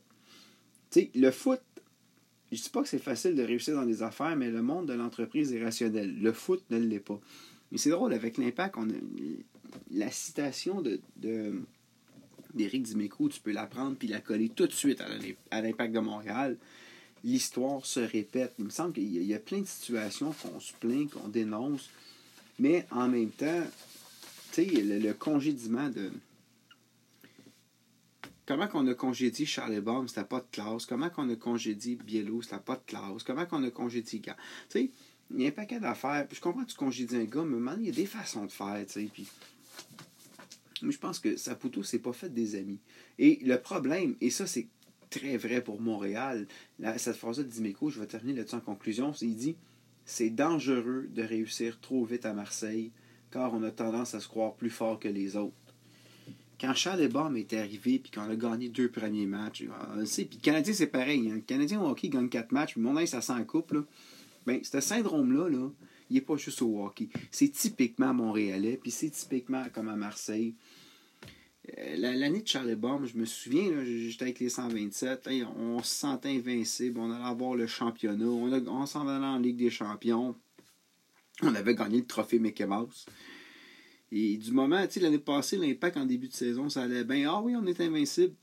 le 1.14 1.30
foot, 1.30 1.60
je 2.52 2.62
dis 2.62 2.70
pas 2.70 2.82
que 2.82 2.88
c'est 2.88 2.98
facile 2.98 3.34
de 3.34 3.42
réussir 3.42 3.74
dans 3.74 3.86
des 3.86 4.02
affaires, 4.02 4.36
mais 4.36 4.50
le 4.50 4.62
monde 4.62 4.86
de 4.86 4.92
l'entreprise 4.92 5.52
est 5.52 5.62
rationnel. 5.62 6.20
Le 6.20 6.32
foot 6.32 6.62
ne 6.70 6.78
l'est 6.78 7.00
pas. 7.00 7.20
Mais 7.72 7.78
c'est 7.78 7.90
drôle, 7.90 8.12
avec 8.12 8.38
l'impact, 8.38 8.76
on 8.76 8.88
a 8.88 8.94
la 9.90 10.10
citation 10.10 10.82
de, 10.82 11.00
d'Éric 12.54 12.82
Dimeco, 12.82 13.28
tu 13.28 13.40
peux 13.40 13.52
la 13.52 13.66
prendre 13.66 13.96
puis 13.96 14.08
la 14.08 14.20
coller 14.20 14.48
tout 14.48 14.66
de 14.66 14.72
suite 14.72 15.02
à 15.50 15.60
l'impact 15.60 15.94
de 15.94 16.00
Montréal. 16.00 16.56
L'histoire 17.22 17.84
se 17.86 18.00
répète. 18.00 18.52
Il 18.58 18.66
me 18.66 18.70
semble 18.70 18.92
qu'il 18.92 19.24
y 19.24 19.34
a 19.34 19.38
plein 19.38 19.60
de 19.60 19.66
situations 19.66 20.32
qu'on 20.32 20.60
se 20.60 20.72
plaint, 20.74 21.10
qu'on 21.10 21.28
dénonce, 21.28 21.88
mais 22.58 22.86
en 22.90 23.08
même 23.08 23.30
temps, 23.30 23.62
tu 24.52 24.64
sais, 24.64 24.82
le, 24.82 24.98
le 24.98 25.14
congédiement 25.14 25.88
de, 25.88 26.10
Comment 28.46 28.68
qu'on 28.68 28.86
a 28.88 28.94
congédié 28.94 29.46
Charles 29.46 29.80
Baum, 29.80 30.06
c'était 30.06 30.24
pas 30.24 30.40
de 30.40 30.46
classe. 30.52 30.84
Comment 30.84 31.08
qu'on 31.08 31.30
a 31.30 31.36
congédié 31.36 31.96
Biello, 31.96 32.42
c'était 32.42 32.58
pas 32.58 32.76
de 32.76 32.82
classe. 32.86 33.22
Comment 33.24 33.46
qu'on 33.46 33.62
a 33.64 33.70
congédié. 33.70 34.20
Tu 34.20 34.32
sais, 34.68 34.90
il 35.30 35.40
y 35.40 35.46
a 35.46 35.48
un 35.48 35.52
paquet 35.52 35.80
d'affaires. 35.80 36.26
je 36.30 36.40
comprends 36.40 36.64
que 36.64 36.70
tu 36.70 36.76
congédies 36.76 37.16
un 37.16 37.24
gars, 37.24 37.44
mais 37.44 37.72
il 37.78 37.86
y 37.86 37.88
a 37.88 37.92
des 37.92 38.06
façons 38.06 38.44
de 38.44 38.52
faire, 38.52 38.84
tu 38.86 38.92
sais. 38.92 39.08
Puis, 39.10 39.26
mais 40.84 40.92
je 40.92 40.98
pense 40.98 41.18
que 41.18 41.36
Saputo 41.36 41.82
s'est 41.82 41.98
pas 41.98 42.12
fait 42.12 42.32
des 42.32 42.56
amis. 42.56 42.78
Et 43.18 43.38
le 43.42 43.56
problème, 43.60 44.16
et 44.20 44.30
ça 44.30 44.46
c'est 44.46 44.68
très 45.10 45.36
vrai 45.36 45.62
pour 45.62 45.80
Montréal, 45.80 46.46
cette 46.96 47.16
phrase-là 47.16 47.44
de 47.44 47.48
Dimeco, 47.48 47.90
je 47.90 48.00
vais 48.00 48.06
terminer 48.06 48.38
là-dessus 48.38 48.56
en 48.56 48.60
conclusion, 48.60 49.12
il 49.20 49.36
dit 49.36 49.56
c'est 50.04 50.30
dangereux 50.30 51.08
de 51.12 51.22
réussir 51.22 51.80
trop 51.80 52.04
vite 52.04 52.26
à 52.26 52.32
Marseille, 52.32 52.92
car 53.30 53.54
on 53.54 53.62
a 53.62 53.70
tendance 53.70 54.14
à 54.14 54.20
se 54.20 54.28
croire 54.28 54.54
plus 54.54 54.70
fort 54.70 54.98
que 54.98 55.08
les 55.08 55.36
autres 55.36 55.54
quand 56.60 56.74
Charles 56.74 57.08
Baum 57.08 57.36
est 57.36 57.52
arrivé 57.52 57.98
puis 57.98 58.10
qu'on 58.10 58.28
a 58.28 58.36
gagné 58.36 58.68
deux 58.68 58.88
premiers 58.88 59.26
matchs, 59.26 59.64
on 59.92 59.96
le 59.96 60.06
sait, 60.06 60.24
puis 60.24 60.38
le 60.38 60.44
Canadien, 60.44 60.72
c'est 60.72 60.86
pareil. 60.86 61.30
Hein. 61.30 61.40
Canadien 61.46 61.80
au 61.80 61.88
hockey 61.88 62.08
gagne 62.08 62.28
quatre 62.28 62.52
matchs, 62.52 62.72
puis 62.72 62.80
mon 62.80 62.96
avis, 62.96 63.08
ça 63.08 63.20
s'en 63.20 63.42
coupe. 63.44 63.72
Là. 63.72 63.80
Ben, 64.46 64.60
ce 64.62 64.80
syndrome-là, 64.80 65.48
là, 65.48 65.70
il 66.10 66.14
n'est 66.14 66.20
pas 66.20 66.36
juste 66.36 66.62
au 66.62 66.84
hockey. 66.84 67.08
C'est 67.30 67.48
typiquement 67.48 68.14
montréalais, 68.14 68.78
puis 68.80 68.90
c'est 68.90 69.10
typiquement 69.10 69.64
comme 69.72 69.88
à 69.88 69.96
Marseille. 69.96 70.54
Euh, 71.78 71.96
l'année 71.96 72.42
de 72.42 72.46
Charles 72.46 72.74
Baum, 72.74 73.06
je 73.06 73.16
me 73.16 73.24
souviens, 73.24 73.84
j'étais 73.84 74.24
avec 74.24 74.40
les 74.40 74.50
127, 74.50 75.28
on 75.56 75.82
se 75.82 75.94
sentait 75.94 76.28
invincible, 76.28 77.00
on 77.00 77.10
allait 77.10 77.24
avoir 77.24 77.54
le 77.54 77.66
championnat, 77.66 78.26
on, 78.26 78.52
on 78.68 78.86
s'en 78.86 79.08
allait 79.08 79.24
en 79.24 79.38
Ligue 79.38 79.56
des 79.56 79.70
champions. 79.70 80.36
On 81.42 81.54
avait 81.54 81.74
gagné 81.74 81.98
le 81.98 82.06
trophée 82.06 82.38
Mickey 82.38 82.66
Mouse. 82.66 83.06
Et 84.12 84.36
du 84.36 84.52
moment, 84.52 84.86
tu 84.86 84.92
sais, 84.92 85.00
l'année 85.00 85.18
passée, 85.18 85.56
l'impact 85.56 85.96
en 85.96 86.04
début 86.04 86.28
de 86.28 86.34
saison, 86.34 86.68
ça 86.68 86.82
allait 86.82 87.02
bien. 87.02 87.32
Ah 87.32 87.40
oui, 87.40 87.56
on 87.56 87.66
est 87.66 87.80
invincible. 87.80 88.34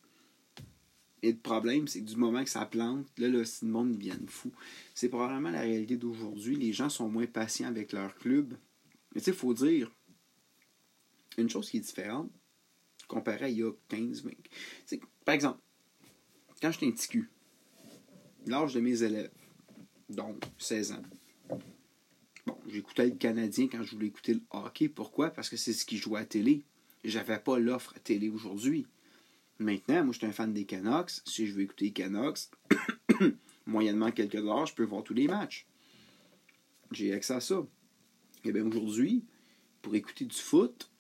Et 1.23 1.31
le 1.31 1.38
problème, 1.38 1.88
c'est 1.88 2.01
que 2.01 2.10
du 2.10 2.17
moment 2.17 2.43
que 2.43 2.49
ça 2.49 2.65
plante, 2.65 3.07
là, 3.17 3.27
là 3.27 3.43
le 3.62 3.67
monde 3.67 3.93
devient 3.93 4.17
fou. 4.27 4.51
C'est 4.95 5.07
probablement 5.07 5.51
la 5.51 5.62
réalité 5.62 5.95
d'aujourd'hui. 5.95 6.55
Les 6.55 6.73
gens 6.73 6.89
sont 6.89 7.07
moins 7.07 7.27
patients 7.27 7.67
avec 7.67 7.93
leur 7.93 8.15
club. 8.15 8.55
Mais 9.13 9.21
tu 9.21 9.25
sais, 9.25 9.31
il 9.31 9.38
faut 9.38 9.53
dire 9.53 9.91
une 11.38 11.49
chose 11.49 11.69
qui 11.69 11.77
est 11.77 11.81
différente 11.81 12.31
comparé 13.12 13.45
à 13.45 13.50
il 13.50 13.58
y 13.58 13.63
a 13.63 13.71
15, 13.89 14.24
20. 14.24 14.32
par 15.26 15.36
exemple, 15.36 15.60
quand 16.62 16.71
j'étais 16.71 16.88
un 16.88 16.91
petit 16.91 17.19
l'âge 18.45 18.74
de 18.74 18.80
mes 18.80 19.04
élèves, 19.04 19.32
donc 20.10 20.43
16 20.58 20.93
ans, 20.93 21.04
Bon, 22.47 22.58
j'écoutais 22.67 23.06
le 23.06 23.15
Canadien 23.15 23.67
quand 23.67 23.84
je 23.84 23.91
voulais 23.91 24.08
écouter 24.08 24.34
le 24.34 24.41
hockey. 24.50 24.89
Pourquoi? 24.89 25.30
Parce 25.30 25.47
que 25.47 25.58
c'est 25.58 25.74
ce 25.74 25.86
qui 25.86 25.97
jouait 25.97 26.21
à 26.21 26.26
télé. 26.26 26.63
J'avais 27.04 27.38
pas 27.38 27.60
l'offre 27.60 27.93
à 27.95 28.00
télé 28.00 28.30
aujourd'hui. 28.30 28.88
Maintenant, 29.60 30.04
moi, 30.06 30.13
je 30.13 30.17
suis 30.17 30.28
un 30.28 30.32
fan 30.32 30.52
des 30.52 30.65
Canucks. 30.65 31.21
Si 31.26 31.45
je 31.45 31.54
veux 31.54 31.62
écouter 31.62 31.86
les 31.86 31.91
Canucks, 31.91 32.50
moyennement 33.67 34.12
quelques 34.12 34.38
dollars, 34.38 34.65
je 34.65 34.74
peux 34.74 34.84
voir 34.84 35.04
tous 35.04 35.13
les 35.13 35.28
matchs. 35.28 35.67
J'ai 36.91 37.13
accès 37.13 37.34
à 37.34 37.41
ça. 37.41 37.63
Et 38.43 38.52
bien 38.52 38.65
aujourd'hui, 38.65 39.24
pour 39.84 39.93
écouter 39.93 40.26
du 40.26 40.36
foot, 40.36 40.90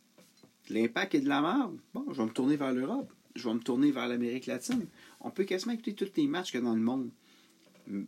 l'impact 0.73 1.15
est 1.15 1.21
de 1.21 1.29
la 1.29 1.41
merde. 1.41 1.77
Bon, 1.93 2.05
je 2.11 2.17
vais 2.17 2.25
me 2.25 2.31
tourner 2.31 2.55
vers 2.55 2.73
l'Europe. 2.73 3.11
Je 3.35 3.47
vais 3.47 3.53
me 3.53 3.59
tourner 3.59 3.91
vers 3.91 4.07
l'Amérique 4.07 4.45
latine. 4.45 4.87
On 5.19 5.31
peut 5.31 5.43
quasiment 5.43 5.73
écouter 5.73 5.93
tous 5.93 6.11
les 6.17 6.27
matchs 6.27 6.51
qu'il 6.51 6.59
y 6.59 6.63
a 6.63 6.65
dans 6.65 6.75
le 6.75 6.81
monde. 6.81 7.09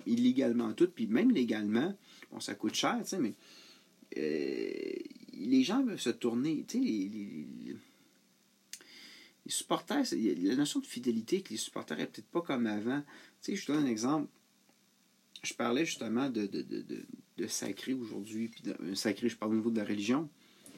Illégalement 0.06 0.74
tout. 0.74 0.88
Puis 0.88 1.08
même 1.08 1.32
légalement, 1.32 1.98
bon, 2.32 2.40
ça 2.40 2.56
coûte 2.56 2.76
cher, 2.76 2.98
tu 3.02 3.10
sais, 3.10 3.20
mais 3.20 3.34
euh, 4.18 4.94
les 5.34 5.64
gens 5.64 5.84
peuvent 5.84 6.00
se 6.00 6.10
tourner. 6.10 6.66
Tu 6.68 6.80
sais, 6.80 6.84
les, 6.84 7.76
supporters, 9.48 10.06
la 10.14 10.56
notion 10.56 10.80
de 10.80 10.86
fidélité 10.86 11.42
que 11.42 11.50
les 11.50 11.58
supporters 11.58 11.98
n'est 11.98 12.08
peut-être 12.08 12.28
pas 12.28 12.42
comme 12.42 12.68
avant. 12.68 13.02
Tu 13.42 13.52
sais, 13.52 13.56
je 13.56 13.66
te 13.66 13.72
donne 13.72 13.86
un 13.86 13.90
exemple. 13.90 14.28
Je 15.42 15.54
parlais 15.54 15.86
justement 15.86 16.30
de, 16.30 16.46
de, 16.46 16.62
de, 16.62 16.86
de 17.38 17.48
sacré 17.48 17.94
aujourd'hui, 17.94 18.48
puis 18.48 18.64
un 18.80 18.96
sacré, 18.96 19.28
je 19.28 19.36
parle 19.36 19.54
au 19.54 19.56
niveau 19.56 19.72
de 19.72 19.78
la 19.78 19.86
religion. 19.86 20.30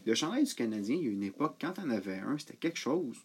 Le 0.05 0.13
chandail 0.13 0.43
du 0.43 0.53
Canadien, 0.53 0.95
il 0.95 1.03
y 1.03 1.07
a 1.07 1.11
une 1.11 1.23
époque, 1.23 1.57
quand 1.59 1.73
on 1.83 1.89
avait 1.89 2.19
un, 2.19 2.37
c'était 2.37 2.55
quelque 2.55 2.77
chose. 2.77 3.17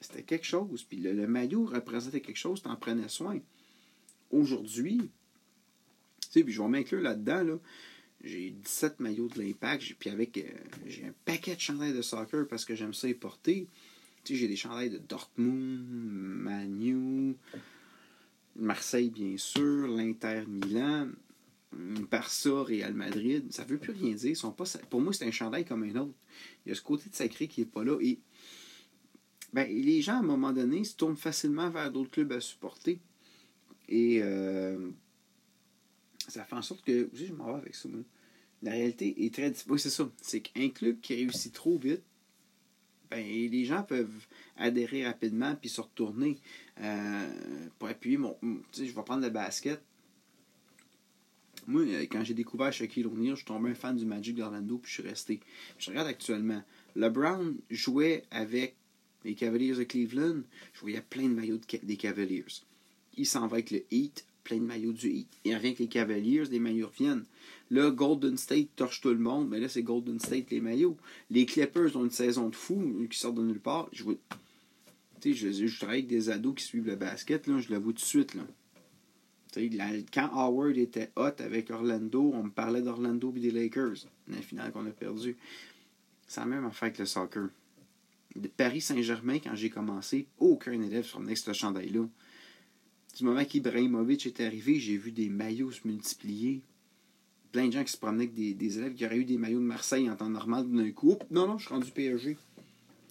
C'était 0.00 0.22
quelque 0.22 0.46
chose. 0.46 0.84
Puis 0.84 0.98
le, 0.98 1.26
maillot 1.26 1.64
représentait 1.64 2.20
quelque 2.20 2.36
chose, 2.36 2.62
tu 2.62 2.68
en 2.68 2.76
prenais 2.76 3.08
soin. 3.08 3.38
Aujourd'hui, 4.30 4.98
tu 4.98 6.28
sais, 6.30 6.44
puis 6.44 6.52
je 6.52 6.60
vais 6.60 6.68
m'inclure 6.68 7.00
là-dedans, 7.00 7.42
là, 7.42 7.58
j'ai 8.22 8.50
17 8.50 9.00
maillots 9.00 9.28
de 9.28 9.42
l'Impact, 9.42 9.94
puis 9.98 10.10
avec, 10.10 10.38
euh, 10.38 10.42
j'ai 10.86 11.06
un 11.06 11.14
paquet 11.24 11.56
de 11.56 11.60
chandails 11.60 11.92
de 11.92 12.02
soccer 12.02 12.46
parce 12.46 12.64
que 12.64 12.74
j'aime 12.74 12.94
ça 12.94 13.08
y 13.08 13.14
porter. 13.14 13.66
Tu 14.24 14.34
sais, 14.34 14.40
j'ai 14.40 14.48
des 14.48 14.56
chandails 14.56 14.90
de 14.90 14.98
Dortmund, 14.98 15.84
Manu, 15.88 17.34
Marseille, 18.56 19.10
bien 19.10 19.36
sûr, 19.36 19.88
l'Inter 19.88 20.44
Milan. 20.46 21.08
Barça, 21.72 22.62
Real 22.62 22.94
Madrid, 22.94 23.50
ça 23.50 23.64
veut 23.64 23.78
plus 23.78 23.92
rien 23.92 24.14
dire. 24.14 24.36
Pas, 24.54 24.64
pour 24.90 25.00
moi, 25.00 25.12
c'est 25.12 25.26
un 25.26 25.30
chandail 25.30 25.64
comme 25.64 25.82
un 25.82 25.96
autre. 25.96 26.14
Il 26.64 26.70
y 26.70 26.72
a 26.72 26.74
ce 26.74 26.82
côté 26.82 27.08
de 27.08 27.14
sacré 27.14 27.48
qui 27.48 27.60
n'est 27.60 27.66
pas 27.66 27.84
là. 27.84 27.98
Et 28.00 28.18
ben, 29.52 29.68
les 29.68 30.02
gens, 30.02 30.14
à 30.14 30.18
un 30.18 30.22
moment 30.22 30.52
donné, 30.52 30.84
se 30.84 30.96
tournent 30.96 31.16
facilement 31.16 31.70
vers 31.70 31.90
d'autres 31.90 32.10
clubs 32.10 32.32
à 32.32 32.40
supporter. 32.40 32.98
Et 33.88 34.22
euh, 34.22 34.90
ça 36.28 36.44
fait 36.44 36.56
en 36.56 36.62
sorte 36.62 36.84
que. 36.84 37.10
je 37.12 37.32
m'en 37.32 37.52
vais 37.52 37.60
avec 37.60 37.74
ça. 37.74 37.88
La 38.62 38.72
réalité 38.72 39.24
est 39.24 39.34
très. 39.34 39.52
Oui, 39.68 39.78
c'est 39.78 39.90
ça. 39.90 40.10
C'est 40.20 40.40
qu'un 40.40 40.68
club 40.68 41.00
qui 41.00 41.14
réussit 41.14 41.52
trop 41.52 41.78
vite, 41.78 42.02
ben, 43.10 43.24
les 43.26 43.64
gens 43.64 43.82
peuvent 43.82 44.26
adhérer 44.56 45.06
rapidement 45.06 45.54
puis 45.56 45.68
se 45.68 45.80
retourner 45.80 46.38
euh, 46.80 47.68
pour 47.78 47.88
appuyer 47.88 48.16
mon. 48.16 48.36
Je 48.74 48.84
vais 48.84 49.02
prendre 49.02 49.22
le 49.22 49.30
basket 49.30 49.82
moi, 51.66 51.82
euh, 51.82 52.06
quand 52.10 52.24
j'ai 52.24 52.34
découvert 52.34 52.72
Shaquille 52.72 53.06
O'Neal, 53.06 53.30
je 53.30 53.36
suis 53.36 53.44
tombé 53.44 53.70
un 53.70 53.74
fan 53.74 53.96
du 53.96 54.04
Magic 54.04 54.34
d'Orlando, 54.34 54.78
puis 54.78 54.90
je 54.90 55.00
suis 55.00 55.08
resté. 55.08 55.40
Je 55.78 55.90
regarde 55.90 56.08
actuellement. 56.08 56.62
LeBron 56.96 57.54
jouait 57.70 58.24
avec 58.30 58.76
les 59.24 59.34
Cavaliers 59.34 59.74
de 59.74 59.84
Cleveland. 59.84 60.42
Je 60.74 60.80
voyais 60.80 61.02
plein 61.02 61.28
de 61.28 61.34
maillots 61.34 61.60
des 61.82 61.96
Cavaliers. 61.96 62.44
Il 63.16 63.26
s'en 63.26 63.46
va 63.46 63.54
avec 63.54 63.70
le 63.70 63.84
Heat, 63.90 64.24
plein 64.42 64.56
de 64.56 64.64
maillots 64.64 64.92
du 64.92 65.08
Heat. 65.08 65.28
Il 65.44 65.54
revient 65.54 65.66
avec 65.68 65.78
les 65.78 65.86
Cavaliers, 65.86 66.44
les 66.46 66.58
maillots 66.58 66.88
reviennent. 66.88 67.24
Là, 67.70 67.90
Golden 67.90 68.36
State 68.36 68.68
torche 68.76 69.00
tout 69.00 69.10
le 69.10 69.18
monde, 69.18 69.48
mais 69.48 69.60
là, 69.60 69.68
c'est 69.68 69.82
Golden 69.82 70.18
State 70.18 70.50
les 70.50 70.60
maillots. 70.60 70.96
Les 71.30 71.46
Clippers 71.46 71.96
ont 71.96 72.04
une 72.04 72.10
saison 72.10 72.48
de 72.48 72.56
fou, 72.56 73.06
qui 73.08 73.18
sortent 73.18 73.36
de 73.36 73.42
nulle 73.42 73.60
part. 73.60 73.88
Je, 73.92 74.02
vois... 74.02 74.14
je, 75.24 75.78
travaille 75.78 76.00
avec 76.00 76.08
des 76.08 76.28
ados 76.28 76.56
qui 76.56 76.64
suivent 76.64 76.86
le 76.86 76.96
basket, 76.96 77.46
là, 77.46 77.58
je 77.60 77.70
le 77.70 77.78
vois 77.78 77.92
tout 77.92 78.00
de 78.00 78.04
suite. 78.04 78.34
Là 78.34 78.42
quand 80.12 80.30
Howard 80.32 80.76
était 80.76 81.10
hot 81.16 81.32
avec 81.38 81.70
Orlando, 81.70 82.32
on 82.34 82.44
me 82.44 82.50
parlait 82.50 82.82
d'Orlando 82.82 83.32
et 83.36 83.40
des 83.40 83.50
Lakers. 83.50 84.06
La 84.28 84.38
finale 84.38 84.72
qu'on 84.72 84.86
a 84.86 84.90
perdu. 84.90 85.36
C'est 86.26 86.40
la 86.40 86.46
même 86.46 86.64
affaire 86.64 86.84
avec 86.84 86.98
le 86.98 87.06
soccer. 87.06 87.48
De 88.34 88.48
Paris 88.48 88.80
Saint-Germain, 88.80 89.38
quand 89.38 89.54
j'ai 89.54 89.68
commencé, 89.68 90.26
aucun 90.38 90.80
élève 90.80 91.04
se 91.04 91.10
promenait 91.10 91.36
ce 91.36 91.52
chandail-là. 91.52 92.08
Du 93.18 93.24
moment 93.24 93.44
qu'Ibrahimovic 93.44 94.26
est 94.26 94.40
arrivé, 94.40 94.80
j'ai 94.80 94.96
vu 94.96 95.12
des 95.12 95.28
maillots 95.28 95.70
se 95.70 95.86
multiplier. 95.86 96.62
Plein 97.50 97.66
de 97.66 97.72
gens 97.72 97.84
qui 97.84 97.92
se 97.92 97.98
promenaient 97.98 98.24
avec 98.24 98.56
des, 98.56 98.78
élèves 98.78 98.94
qui 98.94 99.04
auraient 99.04 99.18
eu 99.18 99.26
des 99.26 99.36
maillots 99.36 99.60
de 99.60 99.64
Marseille 99.64 100.08
en 100.08 100.16
temps 100.16 100.30
normal 100.30 100.66
d'un 100.70 100.90
coup. 100.92 101.18
non, 101.30 101.46
non, 101.46 101.58
je 101.58 101.66
suis 101.66 101.74
rendu 101.74 101.90
PSG. 101.90 102.38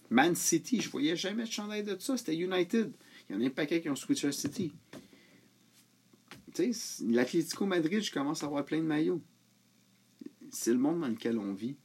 Man 0.10 0.34
City, 0.34 0.82
je 0.82 0.90
voyais 0.90 1.16
jamais 1.16 1.44
de 1.44 1.52
chandail 1.52 1.84
de 1.84 1.96
ça. 2.00 2.18
C'était 2.18 2.36
United. 2.36 2.92
Il 3.30 3.36
y 3.36 3.38
en 3.38 3.42
a 3.44 3.46
un 3.46 3.50
paquet 3.52 3.80
qui 3.80 3.90
ont 3.90 3.96
switché 3.96 4.28
à 4.28 4.32
City 4.32 4.72
l'Atlético 7.02 7.66
Madrid, 7.66 8.02
je 8.02 8.12
commence 8.12 8.44
à 8.44 8.48
avoir 8.48 8.66
plein 8.66 8.80
de 8.80 8.84
maillots. 8.84 9.22
C'est 10.52 10.72
le 10.72 10.80
monde 10.80 11.02
dans 11.02 11.08
lequel 11.08 11.38
on 11.38 11.54
vit. 11.54 11.76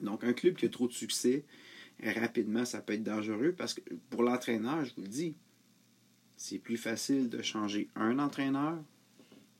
Donc, 0.00 0.24
un 0.24 0.32
club 0.32 0.56
qui 0.56 0.66
a 0.66 0.68
trop 0.68 0.88
de 0.88 0.92
succès, 0.92 1.44
rapidement, 2.02 2.64
ça 2.64 2.80
peut 2.80 2.94
être 2.94 3.04
dangereux 3.04 3.54
parce 3.56 3.74
que 3.74 3.80
pour 4.10 4.22
l'entraîneur, 4.22 4.84
je 4.84 4.94
vous 4.94 5.02
le 5.02 5.08
dis, 5.08 5.36
c'est 6.36 6.58
plus 6.58 6.76
facile 6.76 7.28
de 7.28 7.42
changer 7.42 7.88
un 7.94 8.18
entraîneur 8.18 8.82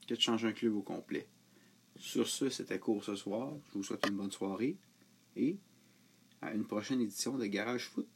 que 0.08 0.14
de 0.14 0.20
changer 0.20 0.48
un 0.48 0.52
club 0.52 0.74
au 0.74 0.82
complet. 0.82 1.26
Sur 1.96 2.26
ce, 2.26 2.50
c'était 2.50 2.78
court 2.78 3.04
ce 3.04 3.14
soir. 3.14 3.52
Je 3.68 3.78
vous 3.78 3.84
souhaite 3.84 4.04
une 4.08 4.16
bonne 4.16 4.32
soirée 4.32 4.76
et 5.36 5.56
à 6.42 6.52
une 6.52 6.64
prochaine 6.64 7.00
édition 7.00 7.38
de 7.38 7.46
Garage 7.46 7.88
Foot. 7.88 8.08